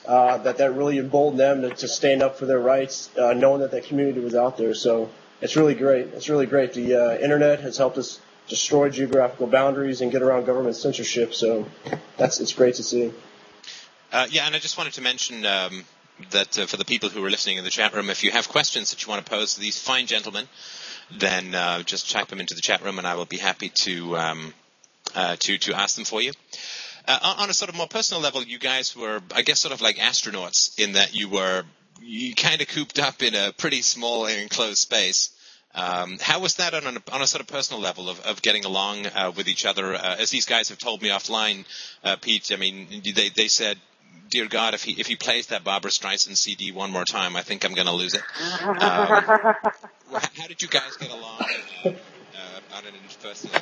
[0.06, 3.60] uh, that that really emboldened them to, to stand up for their rights, uh, knowing
[3.60, 4.74] that that community was out there.
[4.74, 5.10] So
[5.40, 6.08] it's really great.
[6.08, 6.74] It's really great.
[6.74, 11.34] The uh, internet has helped us destroy geographical boundaries and get around government censorship.
[11.34, 11.66] So
[12.16, 13.12] that's it's great to see.
[14.12, 15.84] Uh, yeah, and I just wanted to mention um,
[16.30, 18.48] that uh, for the people who are listening in the chat room, if you have
[18.48, 20.46] questions that you want to pose to these fine gentlemen,
[21.10, 24.16] then uh, just type them into the chat room, and I will be happy to
[24.16, 24.54] um,
[25.14, 26.32] uh, to to ask them for you.
[27.06, 29.80] Uh, on a sort of more personal level, you guys were, I guess, sort of
[29.80, 31.62] like astronauts in that you were
[32.02, 35.30] you kind of cooped up in a pretty small and enclosed space.
[35.74, 38.64] Um, how was that on a, on a sort of personal level of, of getting
[38.64, 39.94] along uh, with each other?
[39.94, 41.64] Uh, as these guys have told me offline,
[42.02, 43.78] uh, Pete, I mean, they they said
[44.30, 47.42] dear God, if he if he plays that Barbra Streisand CD one more time, I
[47.42, 48.22] think I'm going to lose it.
[48.66, 49.54] Um,
[50.12, 51.40] how did you guys get along
[51.84, 53.54] uh, uh, on an interpersonal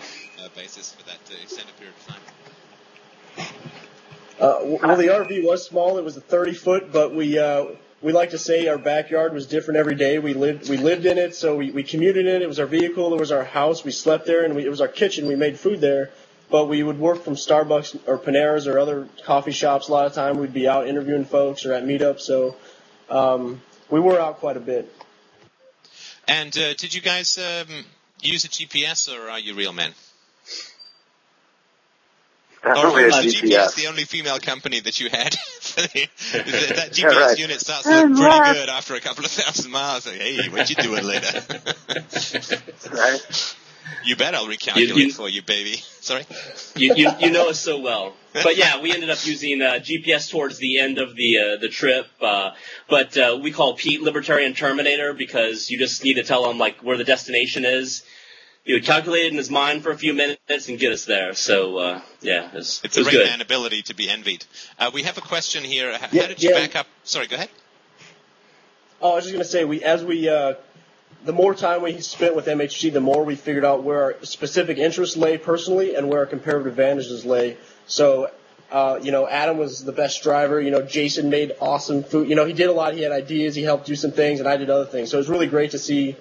[0.44, 3.94] uh, basis for that uh, extended period of time?
[4.40, 5.98] Uh, well, the RV was small.
[5.98, 7.66] It was a 30 foot, but we uh,
[8.02, 10.18] we like to say our backyard was different every day.
[10.18, 12.42] We lived we lived in it, so we, we commuted in it.
[12.42, 13.14] It was our vehicle.
[13.14, 13.84] It was our house.
[13.84, 15.26] We slept there, and we, it was our kitchen.
[15.26, 16.10] We made food there
[16.50, 19.88] but we would work from Starbucks or Panera's or other coffee shops.
[19.88, 22.54] A lot of time we'd be out interviewing folks or at meetups, so
[23.08, 24.94] um, we were out quite a bit.
[26.26, 27.84] And uh, did you guys um,
[28.20, 29.92] use a GPS or are you real men?
[32.64, 33.50] Definitely or was the GPS.
[33.50, 35.32] GPS the only female company that you had?
[35.76, 37.38] that GPS Yeah, right.
[37.38, 40.06] unit starts to look pretty good after a couple of thousand miles.
[40.06, 41.42] Like, hey, what you doing later?
[42.90, 43.56] Right?
[44.04, 45.76] You bet I'll recalculate You- you- for you, baby.
[46.00, 46.24] Sorry.
[46.76, 48.14] You, you, you know us so well.
[48.42, 51.68] But yeah, we ended up using uh, GPS towards the end of the uh, the
[51.68, 52.06] trip.
[52.20, 52.50] Uh,
[52.88, 56.78] but uh, we call Pete Libertarian Terminator because you just need to tell him like
[56.82, 58.02] where the destination is.
[58.64, 61.34] He would calculate it in his mind for a few minutes and get us there.
[61.34, 63.26] So uh, yeah, it was, It's it a great good.
[63.26, 64.44] man ability to be envied.
[64.80, 65.96] Uh, we have a question here.
[65.96, 66.56] How Yeah, did you yeah.
[66.60, 66.86] back up?
[67.04, 67.50] Sorry, go ahead.
[69.00, 70.54] Oh, I was just gonna say we as we uh,
[71.24, 74.78] the more time we spent with MHD, the more we figured out where our specific
[74.78, 77.56] interests lay personally and where our comparative advantages lay.
[77.86, 78.30] So.
[78.72, 80.60] Uh, you know, Adam was the best driver.
[80.60, 82.28] You know, Jason made awesome food.
[82.28, 82.94] You know, he did a lot.
[82.94, 83.54] He had ideas.
[83.54, 85.10] He helped do some things, and I did other things.
[85.10, 86.16] So it was really great to see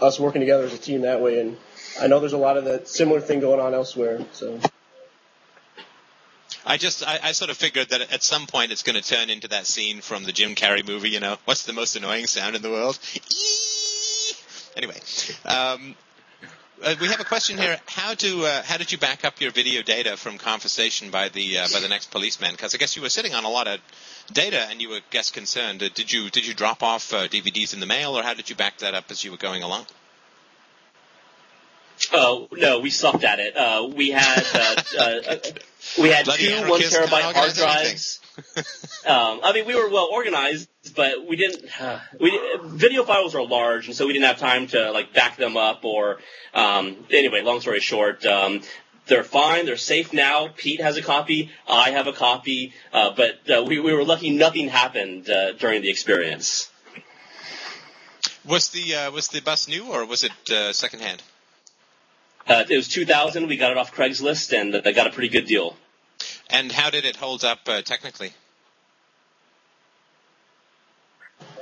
[0.00, 1.40] us working together as a team that way.
[1.40, 1.58] And
[2.00, 4.24] I know there's a lot of that similar thing going on elsewhere.
[4.32, 4.58] So.
[6.64, 9.30] I just, I, I sort of figured that at some point it's going to turn
[9.30, 12.56] into that scene from the Jim Carrey movie, you know, what's the most annoying sound
[12.56, 12.98] in the world?
[13.14, 13.77] Eee!
[14.78, 15.00] Anyway,
[15.44, 15.96] um,
[16.80, 17.76] Uh, we have a question here.
[17.86, 21.58] How do uh, how did you back up your video data from conversation by the
[21.58, 22.52] uh, by the next policeman?
[22.52, 23.80] Because I guess you were sitting on a lot of
[24.32, 25.82] data and you were guess concerned.
[25.82, 28.48] Uh, did you did you drop off uh, DVDs in the mail, or how did
[28.48, 29.86] you back that up as you were going along?
[32.12, 33.56] Oh no, we sucked at it.
[33.56, 34.44] Uh, we had
[36.00, 38.20] we had Bloody two one terabyte hard drives.
[39.06, 41.64] um, I mean, we were well organized, but we didn't.
[41.80, 45.36] Uh, we video files are large, and so we didn't have time to like back
[45.36, 45.84] them up.
[45.84, 46.18] Or
[46.54, 48.62] um, anyway, long story short, um,
[49.06, 49.66] they're fine.
[49.66, 50.48] They're safe now.
[50.54, 51.50] Pete has a copy.
[51.68, 52.74] I have a copy.
[52.92, 54.30] Uh, but uh, we, we were lucky.
[54.30, 56.70] Nothing happened uh, during the experience.
[58.46, 61.22] Was the uh, was the bus new or was it uh, secondhand?
[62.48, 63.46] Uh, it was 2000.
[63.46, 65.76] We got it off Craigslist, and I got a pretty good deal.
[66.48, 68.32] And how did it hold up uh, technically?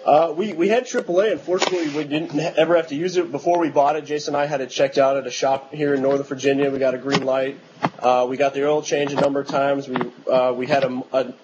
[0.04, 1.32] Uh, we we had AAA.
[1.32, 4.04] Unfortunately, we didn't ever have to use it before we bought it.
[4.04, 6.70] Jason and I had it checked out at a shop here in Northern Virginia.
[6.70, 7.58] We got a green light.
[7.98, 9.88] Uh, we got the oil change a number of times.
[9.88, 9.96] We
[10.30, 11.34] uh, we had a, a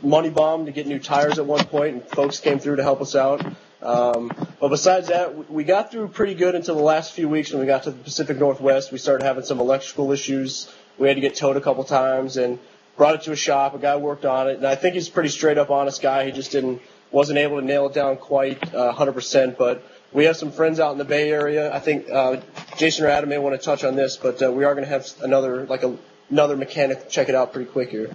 [0.00, 3.00] money bomb to get new tires at one point, and folks came through to help
[3.00, 3.44] us out.
[3.82, 7.60] Um, but besides that, we got through pretty good until the last few weeks when
[7.60, 8.92] we got to the Pacific Northwest.
[8.92, 10.72] We started having some electrical issues.
[10.98, 12.58] We had to get towed a couple times and
[12.96, 13.74] brought it to a shop.
[13.74, 16.26] A guy worked on it, and I think he's a pretty straight up, honest guy.
[16.26, 19.58] He just didn't wasn't able to nail it down quite uh, 100%.
[19.58, 21.74] But we have some friends out in the Bay Area.
[21.74, 22.40] I think uh,
[22.76, 24.90] Jason or Adam may want to touch on this, but uh, we are going to
[24.90, 25.96] have another like a,
[26.30, 28.14] another mechanic check it out pretty quick here.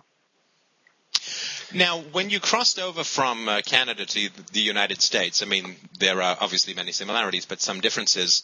[1.73, 6.21] Now, when you crossed over from uh, Canada to the United States, I mean, there
[6.21, 8.43] are obviously many similarities, but some differences.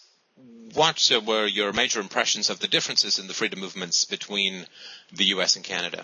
[0.73, 4.65] What uh, were your major impressions of the differences in the freedom movements between
[5.13, 5.55] the U.S.
[5.55, 6.03] and Canada?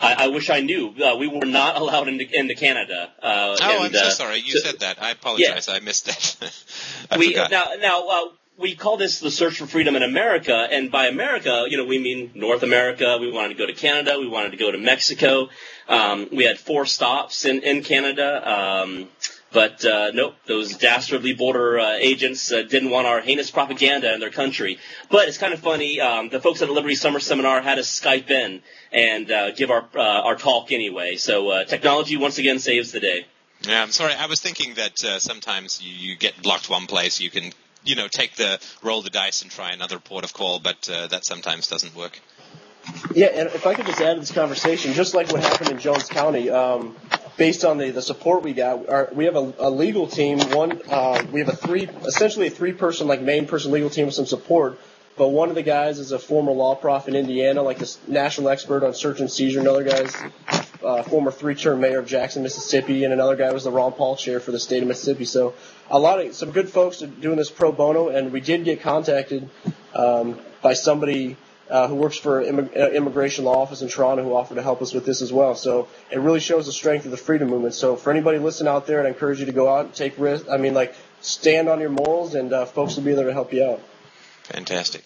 [0.00, 0.94] I, I wish I knew.
[1.04, 3.10] Uh, we were not allowed into, into Canada.
[3.22, 4.38] Uh, oh, and, I'm so uh, sorry.
[4.38, 5.02] You so- said that.
[5.02, 5.68] I apologize.
[5.68, 6.54] I missed that.
[7.10, 7.50] I we forgot.
[7.50, 8.28] now now uh,
[8.60, 11.98] we call this the search for freedom in America, and by America, you know, we
[11.98, 13.16] mean North America.
[13.18, 14.18] We wanted to go to Canada.
[14.18, 15.48] We wanted to go to Mexico.
[15.88, 18.28] Um, we had four stops in in Canada.
[18.48, 19.08] Um,
[19.52, 24.20] but uh, nope, those dastardly border uh, agents uh, didn't want our heinous propaganda in
[24.20, 24.78] their country.
[25.10, 26.00] But it's kind of funny.
[26.00, 29.70] Um, the folks at the Liberty Summer Seminar had us Skype in and uh, give
[29.70, 31.16] our uh, our talk anyway.
[31.16, 33.26] So uh, technology once again saves the day.
[33.62, 34.14] Yeah, I'm sorry.
[34.14, 37.52] I was thinking that sometimes you, you get blocked one place, you can,
[37.84, 41.06] you know, take the roll the dice and try another port of call, but uh,
[41.08, 42.20] that sometimes doesn't work.
[43.14, 45.78] Yeah, and if I could just add to this conversation, just like what happened in
[45.78, 46.96] Jones County, um,
[47.36, 50.38] based on the, the support we got, our, we have a, a legal team.
[50.50, 54.06] One, uh, we have a three, essentially a three person, like main person legal team
[54.06, 54.78] with some support.
[55.16, 58.48] But one of the guys is a former law prof in Indiana, like this national
[58.48, 59.60] expert on search and seizure.
[59.60, 60.16] Another guy's
[60.84, 64.40] uh, former three-term mayor of Jackson, Mississippi, and another guy was the Ron Paul chair
[64.40, 65.24] for the state of Mississippi.
[65.24, 65.54] So
[65.90, 68.80] a lot of some good folks are doing this pro bono, and we did get
[68.80, 69.48] contacted
[69.94, 71.36] um, by somebody
[71.68, 74.82] uh, who works for immig- uh, immigration law office in Toronto who offered to help
[74.82, 75.54] us with this as well.
[75.54, 77.74] So it really shows the strength of the freedom movement.
[77.74, 80.48] So for anybody listening out there, I'd encourage you to go out and take risks.
[80.48, 83.52] I mean, like stand on your morals, and uh, folks will be there to help
[83.52, 83.80] you out.
[84.44, 85.04] Fantastic.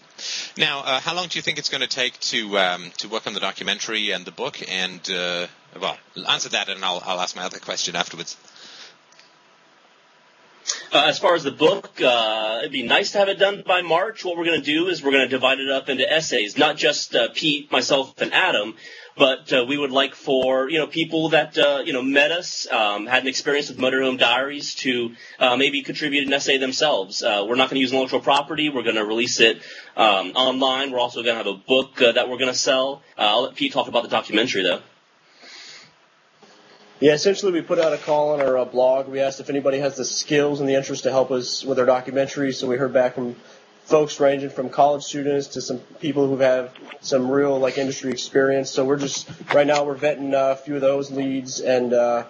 [0.56, 3.26] Now, uh, how long do you think it's going to take to um, to work
[3.26, 4.62] on the documentary and the book?
[4.70, 5.48] And uh,
[5.80, 5.96] well,
[6.28, 8.36] answer that, and I'll I'll ask my other question afterwards.
[10.92, 13.82] Uh, as far as the book, uh, it'd be nice to have it done by
[13.82, 14.24] March.
[14.24, 16.76] What we're going to do is we're going to divide it up into essays, not
[16.76, 18.74] just uh, Pete, myself, and Adam,
[19.16, 22.66] but uh, we would like for you know people that uh, you know met us,
[22.70, 27.22] um, had an experience with Motorhome Diaries, to uh, maybe contribute an essay themselves.
[27.22, 28.70] We're not going to use intellectual property.
[28.70, 29.60] We're going to release it
[29.96, 30.92] um, online.
[30.92, 33.02] We're also going to have a book that we're going to sell.
[33.18, 34.80] I'll let Pete talk about the documentary though.
[37.04, 39.08] Yeah, essentially we put out a call on our uh, blog.
[39.08, 41.84] We asked if anybody has the skills and the interest to help us with our
[41.84, 42.50] documentary.
[42.54, 43.36] So we heard back from
[43.84, 48.70] folks ranging from college students to some people who have some real like industry experience.
[48.70, 52.24] So we're just right now we're vetting uh, a few of those leads, and uh,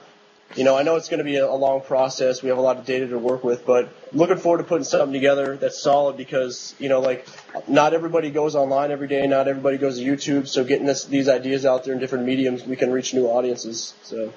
[0.56, 2.42] you know I know it's going to be a, a long process.
[2.42, 5.12] We have a lot of data to work with, but looking forward to putting something
[5.12, 7.28] together that's solid because you know like
[7.68, 10.48] not everybody goes online every day, not everybody goes to YouTube.
[10.48, 13.94] So getting this, these ideas out there in different mediums, we can reach new audiences.
[14.02, 14.32] So.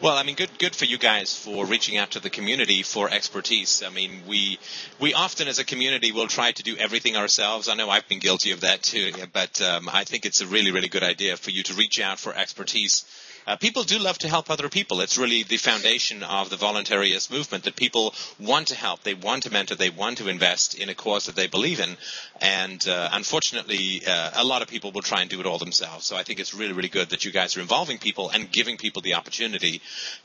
[0.00, 3.08] Well, I mean, good good for you guys for reaching out to the community for
[3.10, 3.82] expertise.
[3.84, 4.58] I mean, we
[5.00, 7.68] we often as a community will try to do everything ourselves.
[7.68, 10.72] I know I've been guilty of that too, but um, I think it's a really
[10.72, 13.04] really good idea for you to reach out for expertise
[13.46, 15.00] uh, people do love to help other people.
[15.00, 19.44] It's really the foundation of the voluntarist movement that people want to help, they want
[19.44, 21.96] to mentor, they want to invest in a cause that they believe in.
[22.40, 26.06] And uh, unfortunately, uh, a lot of people will try and do it all themselves.
[26.06, 28.76] So I think it's really, really good that you guys are involving people and giving
[28.76, 29.80] people the opportunity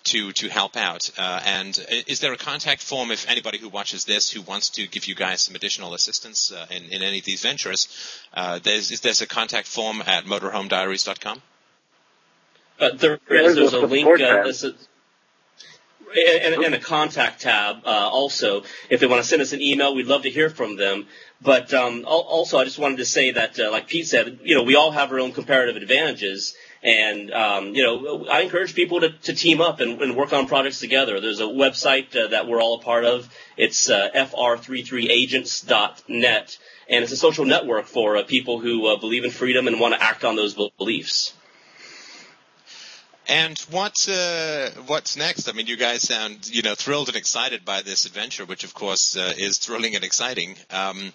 [0.06, 1.10] to to help out.
[1.18, 4.88] Uh, and is there a contact form if anybody who watches this who wants to
[4.88, 7.88] give you guys some additional assistance uh, in, in any of these ventures?
[8.34, 11.42] Uh, there's, there's a contact form at motorhomediaries.com?
[12.80, 13.56] Uh, there is.
[13.56, 14.08] There's a link.
[14.08, 14.88] Uh, this is,
[16.16, 18.64] and, and, a contact tab uh, also.
[18.90, 21.08] If they want to send us an email, we'd love to hear from them.
[21.42, 24.64] But um, also, I just wanted to say that, uh, like Pete said, you know,
[24.64, 29.10] we all have our own comparative advantages, and um, you know, I encourage people to,
[29.10, 31.20] to team up and, and, work on projects together.
[31.20, 33.30] There's a website uh, that we're all a part of.
[33.56, 36.58] It's uh, fr33agents.net,
[36.90, 39.94] and it's a social network for uh, people who uh, believe in freedom and want
[39.94, 41.34] to act on those beliefs.
[43.30, 45.50] And what uh, what's next?
[45.50, 48.74] I mean, you guys sound you know thrilled and excited by this adventure, which of
[48.74, 50.56] course uh, is thrilling and exciting.
[50.70, 51.12] Um,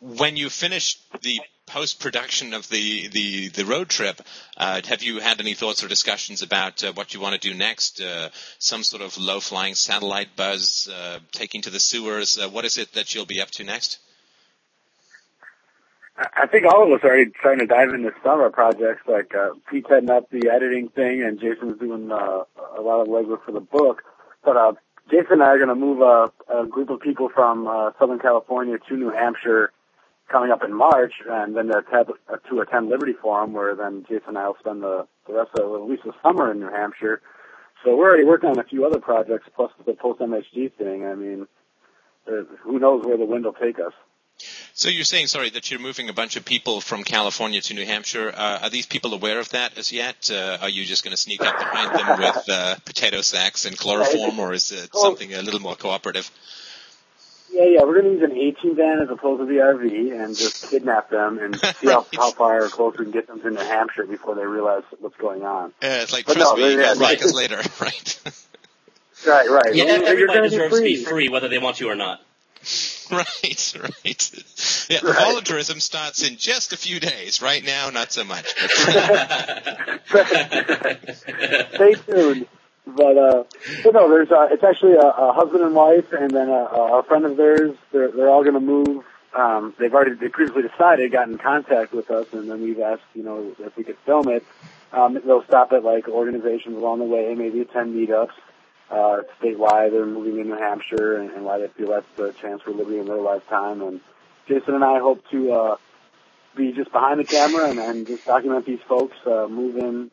[0.00, 4.20] when you finish the post production of the, the, the road trip,
[4.56, 7.56] uh, have you had any thoughts or discussions about uh, what you want to do
[7.56, 8.00] next?
[8.00, 12.38] Uh, some sort of low flying satellite buzz, uh, taking to the sewers.
[12.38, 13.98] Uh, what is it that you'll be up to next?
[16.18, 19.02] I think all of us are already trying to dive into summer projects.
[19.06, 22.44] Like uh, Pete's heading up the editing thing, and Jason's doing uh,
[22.76, 24.02] a lot of legwork for the book.
[24.42, 24.72] But uh,
[25.10, 28.18] Jason and I are going to move a, a group of people from uh, Southern
[28.18, 29.72] California to New Hampshire
[30.30, 34.04] coming up in March, and then to attend, uh, to attend Liberty Forum, where then
[34.08, 36.70] Jason and I will spend the, the rest of at least the summer in New
[36.70, 37.20] Hampshire.
[37.84, 41.04] So we're already working on a few other projects, plus the post MHD thing.
[41.04, 41.46] I mean,
[42.26, 43.92] uh, who knows where the wind will take us.
[44.74, 47.86] So you're saying, sorry, that you're moving a bunch of people from California to New
[47.86, 48.28] Hampshire.
[48.28, 50.30] Uh, are these people aware of that as yet?
[50.30, 53.76] Uh, are you just going to sneak up behind them with uh, potato sacks and
[53.78, 56.30] chloroform, or is it something a little more cooperative?
[57.50, 60.36] Yeah, yeah, we're going to use an 18 van as opposed to the RV and
[60.36, 63.50] just kidnap them and see how, how far or close we can get them to
[63.50, 65.72] New Hampshire before they realize what's going on.
[65.80, 68.20] Yeah, it's like, but trust no, me, yeah, like us later, right?
[69.26, 69.74] right, right.
[69.74, 72.20] Yeah, everybody deserves to be free whether they want to or not.
[73.08, 74.30] Right, right.
[74.88, 75.16] Yeah, right.
[75.16, 77.40] voluntarism starts in just a few days.
[77.40, 78.46] Right now, not so much.
[81.74, 82.48] Stay tuned.
[82.84, 83.44] But uh,
[83.84, 87.02] but no, there's uh, it's actually a, a husband and wife, and then a, a
[87.04, 87.76] friend of theirs.
[87.92, 89.04] They're they're all going to move.
[89.36, 93.02] Um, they've already they previously decided, got in contact with us, and then we've asked,
[93.14, 94.44] you know, if we could film it.
[94.92, 98.30] Um, they'll stop at like organizations along the way, maybe attend meetups
[98.90, 102.32] uh, state why they're moving to New Hampshire and, and why they feel that's the
[102.32, 103.82] chance for liberty in their lifetime.
[103.82, 104.00] And
[104.48, 105.76] Jason and I hope to uh,
[106.56, 110.10] be just behind the camera and, and just document these folks uh, moving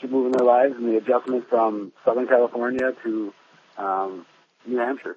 [0.00, 3.32] to moving their lives and the adjustment from Southern California to
[3.78, 4.26] um,
[4.66, 5.16] New Hampshire.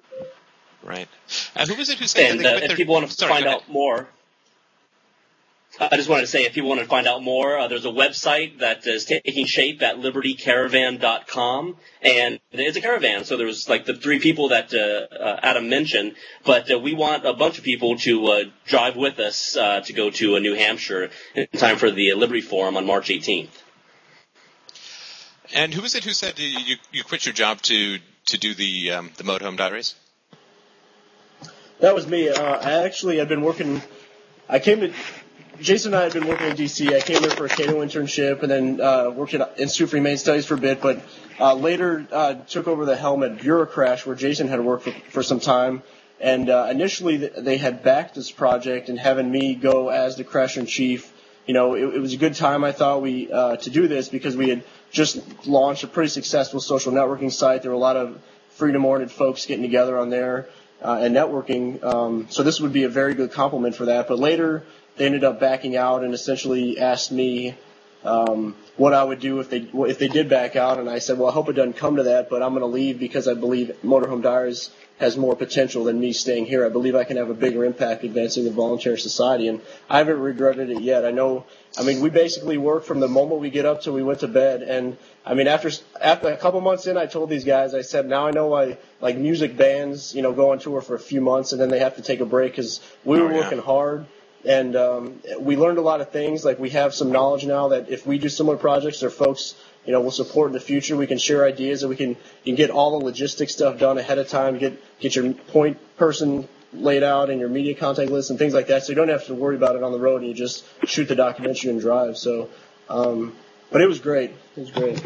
[0.82, 1.08] Right.
[1.54, 3.68] And who was it who said and, uh, if people want to Sorry, find out
[3.68, 4.08] more,
[5.78, 7.90] I just wanted to say, if you want to find out more, uh, there's a
[7.90, 13.24] website that is taking shape at libertycaravan.com, and it's a caravan.
[13.24, 17.24] So there's like the three people that uh, uh, Adam mentioned, but uh, we want
[17.24, 21.10] a bunch of people to uh, drive with us uh, to go to New Hampshire
[21.34, 23.50] in time for the Liberty Forum on March 18th.
[25.54, 28.92] And who was it who said you you quit your job to to do the
[28.92, 29.94] um, the Motorhome Diaries?
[31.80, 32.30] That was me.
[32.30, 33.82] I actually had been working.
[34.48, 34.92] I came to
[35.60, 36.94] Jason and I had been working in DC.
[36.94, 40.16] I came here for a Cato internship and then uh, worked at Institute for Humane
[40.16, 41.02] Studies for a bit, but
[41.38, 45.22] uh, later uh, took over the helm at Bureaucrash, where Jason had worked for, for
[45.22, 45.82] some time.
[46.18, 50.58] And uh, initially, they had backed this project and having me go as the crasher
[50.58, 51.12] in chief.
[51.46, 54.08] You know, it, it was a good time I thought we uh, to do this
[54.08, 57.62] because we had just launched a pretty successful social networking site.
[57.62, 58.18] There were a lot of
[58.50, 60.48] freedom-oriented folks getting together on there
[60.82, 61.82] uh, and networking.
[61.82, 64.08] Um, so this would be a very good complement for that.
[64.08, 64.64] But later
[64.96, 67.56] they ended up backing out and essentially asked me
[68.04, 71.18] um, what I would do if they if they did back out, and I said,
[71.18, 73.34] well, I hope it doesn't come to that, but I'm going to leave because I
[73.34, 76.64] believe Motorhome Diaries has more potential than me staying here.
[76.64, 80.18] I believe I can have a bigger impact advancing the voluntary society, and I haven't
[80.18, 81.04] regretted it yet.
[81.04, 81.44] I know,
[81.78, 84.28] I mean, we basically work from the moment we get up till we went to
[84.28, 85.70] bed, and I mean, after
[86.00, 88.78] after a couple months in, I told these guys, I said, now I know why
[89.02, 91.80] like music bands, you know, go on tour for a few months and then they
[91.80, 93.40] have to take a break because we were oh, yeah.
[93.40, 94.06] working hard
[94.44, 96.44] and um, we learned a lot of things.
[96.44, 99.92] Like we have some knowledge now that if we do similar projects or folks, you
[99.92, 102.70] know, will support in the future, we can share ideas and we can, can get
[102.70, 104.58] all the logistic stuff done ahead of time.
[104.58, 108.68] Get get your point person laid out and your media contact list and things like
[108.68, 108.84] that.
[108.84, 110.20] So you don't have to worry about it on the road.
[110.20, 112.16] And you just shoot the documentary and drive.
[112.16, 112.48] So.
[112.88, 113.36] Um,
[113.70, 114.30] but it was great.
[114.56, 115.00] It was great.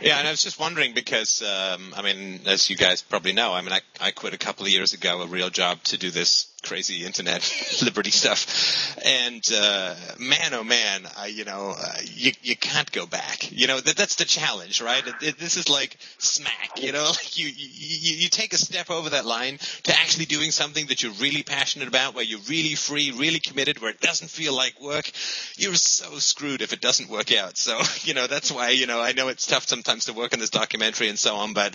[0.00, 3.52] Yeah, and I was just wondering because, um, I mean, as you guys probably know,
[3.52, 6.10] I mean, I, I quit a couple of years ago a real job to do
[6.10, 7.42] this crazy internet
[7.82, 13.06] liberty stuff, and uh, man, oh man, I, you know, uh, you you can't go
[13.06, 13.52] back.
[13.52, 15.06] You know, that, that's the challenge, right?
[15.06, 16.82] It, it, this is like smack.
[16.82, 20.50] You know, like you, you you take a step over that line to actually doing
[20.50, 24.28] something that you're really passionate about, where you're really free, really committed, where it doesn't
[24.28, 25.10] feel like work.
[25.56, 27.56] You're so screwed if it doesn't work out.
[27.56, 30.40] So, you know, that's why you know I know it's tough sometimes to work on
[30.40, 31.74] this documentary and so on, but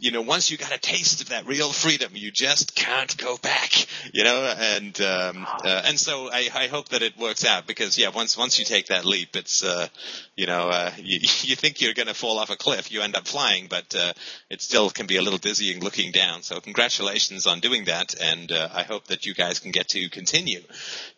[0.00, 3.36] you know, once you got a taste of that real freedom, you just can't go
[3.36, 7.66] back, you know, and, um, uh, and so I, I hope that it works out
[7.66, 9.86] because, yeah, once, once you take that leap, it's, uh,
[10.34, 13.16] you know, uh, you, you think you're going to fall off a cliff, you end
[13.16, 14.12] up flying, but, uh,
[14.48, 16.42] it still can be a little dizzying looking down.
[16.42, 18.14] So congratulations on doing that.
[18.20, 20.62] And, uh, I hope that you guys can get to continue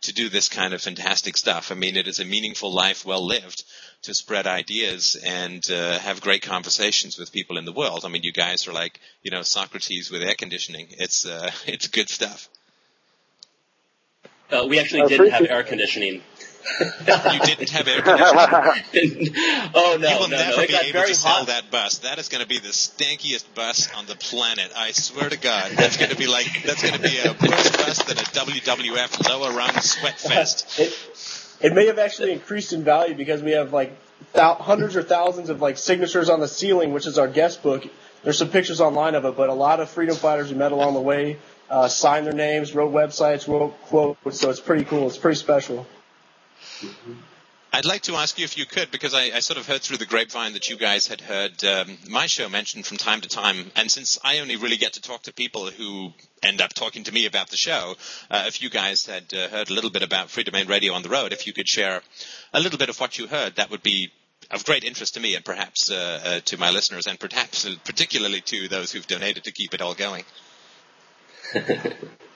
[0.02, 1.70] to do this kind of fantastic stuff.
[1.70, 3.64] I mean, it is a meaningful life well lived
[4.05, 8.05] to spread ideas and uh, have great conversations with people in the world.
[8.05, 10.88] I mean, you guys are like, you know, Socrates with air conditioning.
[10.90, 12.48] It's uh, it's good stuff.
[14.50, 16.22] Uh, we actually didn't have air conditioning.
[16.80, 19.34] you didn't have air conditioning.
[19.74, 20.66] oh no, you will no, never no.
[20.66, 21.98] Be able very to sell that bus.
[21.98, 24.70] That is going to be the stankiest bus on the planet.
[24.76, 27.70] I swear to God, that's going to be like that's going to be a worse
[27.76, 30.78] bus than a WWF lower rung sweat fest.
[30.78, 30.92] It,
[31.61, 33.96] it may have actually increased in value because we have like
[34.32, 37.84] thou- hundreds or thousands of like signatures on the ceiling, which is our guest book.
[38.22, 40.94] There's some pictures online of it, but a lot of freedom fighters we met along
[40.94, 41.38] the way
[41.68, 44.40] uh, signed their names, wrote websites, wrote quotes.
[44.40, 45.07] So it's pretty cool.
[45.07, 45.86] It's pretty special.
[47.74, 49.96] I'd like to ask you if you could, because I, I sort of heard through
[49.96, 53.72] the grapevine that you guys had heard um, my show mentioned from time to time,
[53.74, 57.12] and since I only really get to talk to people who end up talking to
[57.12, 57.96] me about the show,
[58.30, 61.08] uh, if you guys had uh, heard a little bit about Freedomain Radio on the
[61.08, 62.00] road, if you could share
[62.52, 64.12] a little bit of what you heard, that would be
[64.52, 68.40] of great interest to me and perhaps uh, uh, to my listeners, and perhaps particularly
[68.42, 70.24] to those who've donated to keep it all going.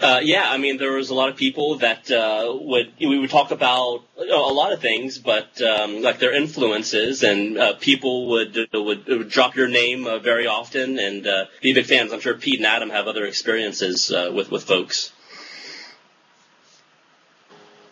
[0.00, 3.30] Uh, yeah, I mean, there was a lot of people that uh, would we would
[3.30, 8.56] talk about a lot of things, but um, like their influences, and uh, people would,
[8.72, 12.12] would would drop your name uh, very often and uh, be big fans.
[12.12, 15.12] I'm sure Pete and Adam have other experiences uh, with with folks.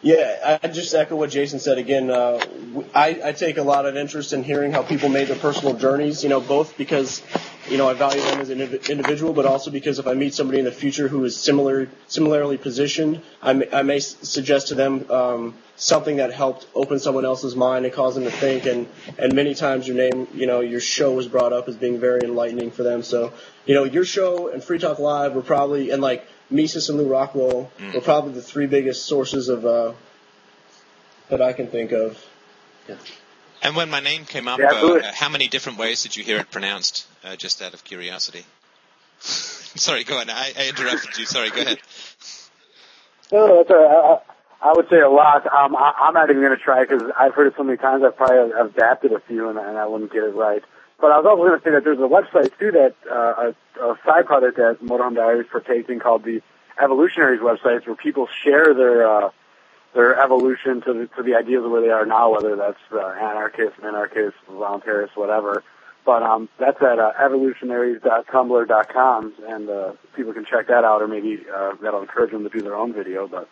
[0.02, 2.10] Yeah, I just echo what Jason said again.
[2.10, 2.38] Uh,
[2.94, 6.22] I, I take a lot of interest in hearing how people made their personal journeys.
[6.22, 7.22] You know, both because
[7.68, 10.58] you know I value them as an individual, but also because if I meet somebody
[10.58, 15.10] in the future who is similar, similarly positioned, I may, I may suggest to them
[15.10, 18.66] um, something that helped open someone else's mind and cause them to think.
[18.66, 18.88] And
[19.18, 22.20] and many times your name, you know, your show was brought up as being very
[22.22, 23.02] enlightening for them.
[23.02, 23.32] So
[23.66, 27.08] you know, your show and Free Talk Live were probably and like Mises and Lew
[27.08, 29.92] Rockwell were probably the three biggest sources of uh,
[31.28, 32.24] that I can think of.
[33.66, 36.38] And when my name came up, Yeah, uh, how many different ways did you hear
[36.38, 37.08] it pronounced?
[37.24, 38.44] Uh, just out of curiosity.
[39.18, 40.30] Sorry, go on.
[40.30, 41.26] I, I interrupted you.
[41.26, 41.78] Sorry, go ahead.
[43.32, 44.18] No, that's a, I,
[44.62, 45.52] I would say a lot.
[45.52, 48.04] Um, I, I'm not even going to try because I've heard it so many times.
[48.04, 50.62] I've probably adapted a few and, and I wouldn't get it right.
[51.00, 53.50] But I was also going to say that there's a website too that uh,
[53.82, 56.40] a, a side project that Motorhome Diaries partakes in called the
[56.80, 59.30] Evolutionaries websites, where people share their uh,
[59.96, 62.98] their evolution to the, to the ideas of where they are now, whether that's uh,
[62.98, 65.64] anarchist, minarchist, voluntarist, whatever.
[66.04, 71.44] But um, that's at uh, evolutionaries.tumblr.com, and uh, people can check that out, or maybe
[71.52, 73.26] uh, that'll encourage them to do their own video.
[73.26, 73.48] But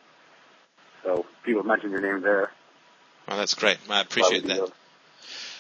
[1.03, 2.53] so people mention your name there.
[3.27, 3.79] Well, that's great.
[3.89, 4.71] I appreciate that.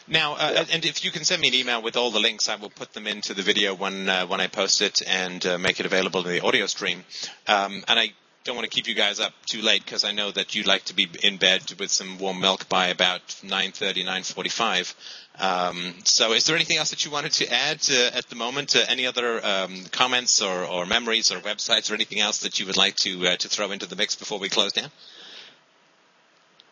[0.07, 2.57] Now, uh, and if you can send me an email with all the links, I
[2.57, 5.80] will put them into the video when uh, when I post it and uh, make
[5.80, 7.05] it available in the audio stream.
[7.49, 8.12] Um, and I
[8.45, 10.84] don't want to keep you guys up too late because I know that you'd like
[10.84, 14.95] to be in bed with some warm milk by about 9:30, 9:45.
[15.40, 18.76] Um, so, is there anything else that you wanted to add at the moment?
[18.76, 22.66] Uh, any other um, comments or, or memories or websites or anything else that you
[22.66, 24.90] would like to uh, to throw into the mix before we close down?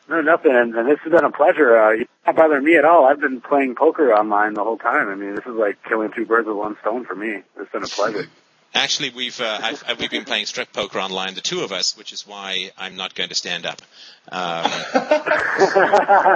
[0.08, 0.54] No, nothing.
[0.54, 1.76] And, and this has been a pleasure.
[1.76, 3.06] Uh, you're not bothering me at all.
[3.06, 5.08] I've been playing poker online the whole time.
[5.08, 7.42] I mean, this is like killing two birds with one stone for me.
[7.56, 8.28] It's been a pleasure.
[8.74, 11.96] Actually, we've uh, I've, I've, we've been playing strip poker online, the two of us,
[11.96, 13.82] which is why I'm not going to stand up.
[14.30, 14.70] Um,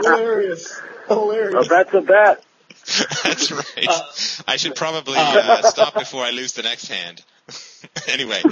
[0.05, 0.81] Hilarious.
[1.09, 1.69] A Hilarious.
[1.69, 2.45] bet's a bet.
[3.25, 3.89] that's right.
[3.89, 4.03] Uh,
[4.47, 7.23] I should probably uh, stop before I lose the next hand.
[8.09, 8.43] anyway,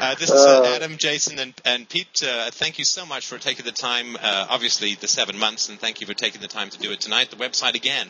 [0.00, 2.22] uh, this is uh, Adam, Jason, and, and Pete.
[2.26, 4.16] Uh, thank you so much for taking the time.
[4.16, 7.00] Uh, obviously, the seven months, and thank you for taking the time to do it
[7.00, 7.30] tonight.
[7.30, 8.08] The website again,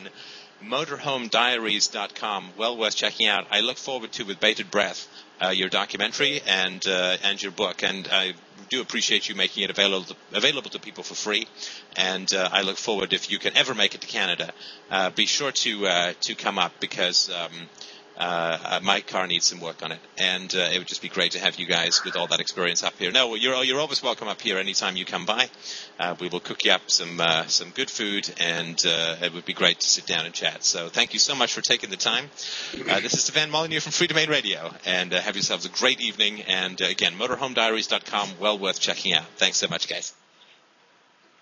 [0.63, 2.49] motorhomediaries.com.
[2.57, 3.47] Well worth checking out.
[3.51, 5.07] I look forward to with bated breath
[5.41, 7.83] uh, your documentary and uh, and your book.
[7.83, 8.33] And I
[8.69, 11.47] do appreciate you making it available to, available to people for free.
[11.95, 14.51] And uh, I look forward if you can ever make it to Canada,
[14.89, 17.29] uh, be sure to uh, to come up because.
[17.29, 17.69] Um,
[18.17, 21.09] uh, uh, my car needs some work on it, and uh, it would just be
[21.09, 23.11] great to have you guys with all that experience up here.
[23.11, 25.49] No, you're you're always welcome up here anytime you come by.
[25.99, 29.45] Uh, we will cook you up some uh, some good food, and uh, it would
[29.45, 30.63] be great to sit down and chat.
[30.63, 32.25] So thank you so much for taking the time.
[32.89, 36.41] Uh, this is Stefan Molyneux from Freedomain Radio, and uh, have yourselves a great evening.
[36.41, 39.25] And uh, again, motorhomediaries.com, well worth checking out.
[39.35, 40.13] Thanks so much, guys.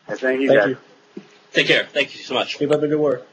[0.07, 0.69] Thank you, Thank guys.
[0.69, 0.77] you.
[1.53, 1.85] Take care.
[1.85, 2.57] Thank you so much.
[2.57, 3.25] Keep up the good work.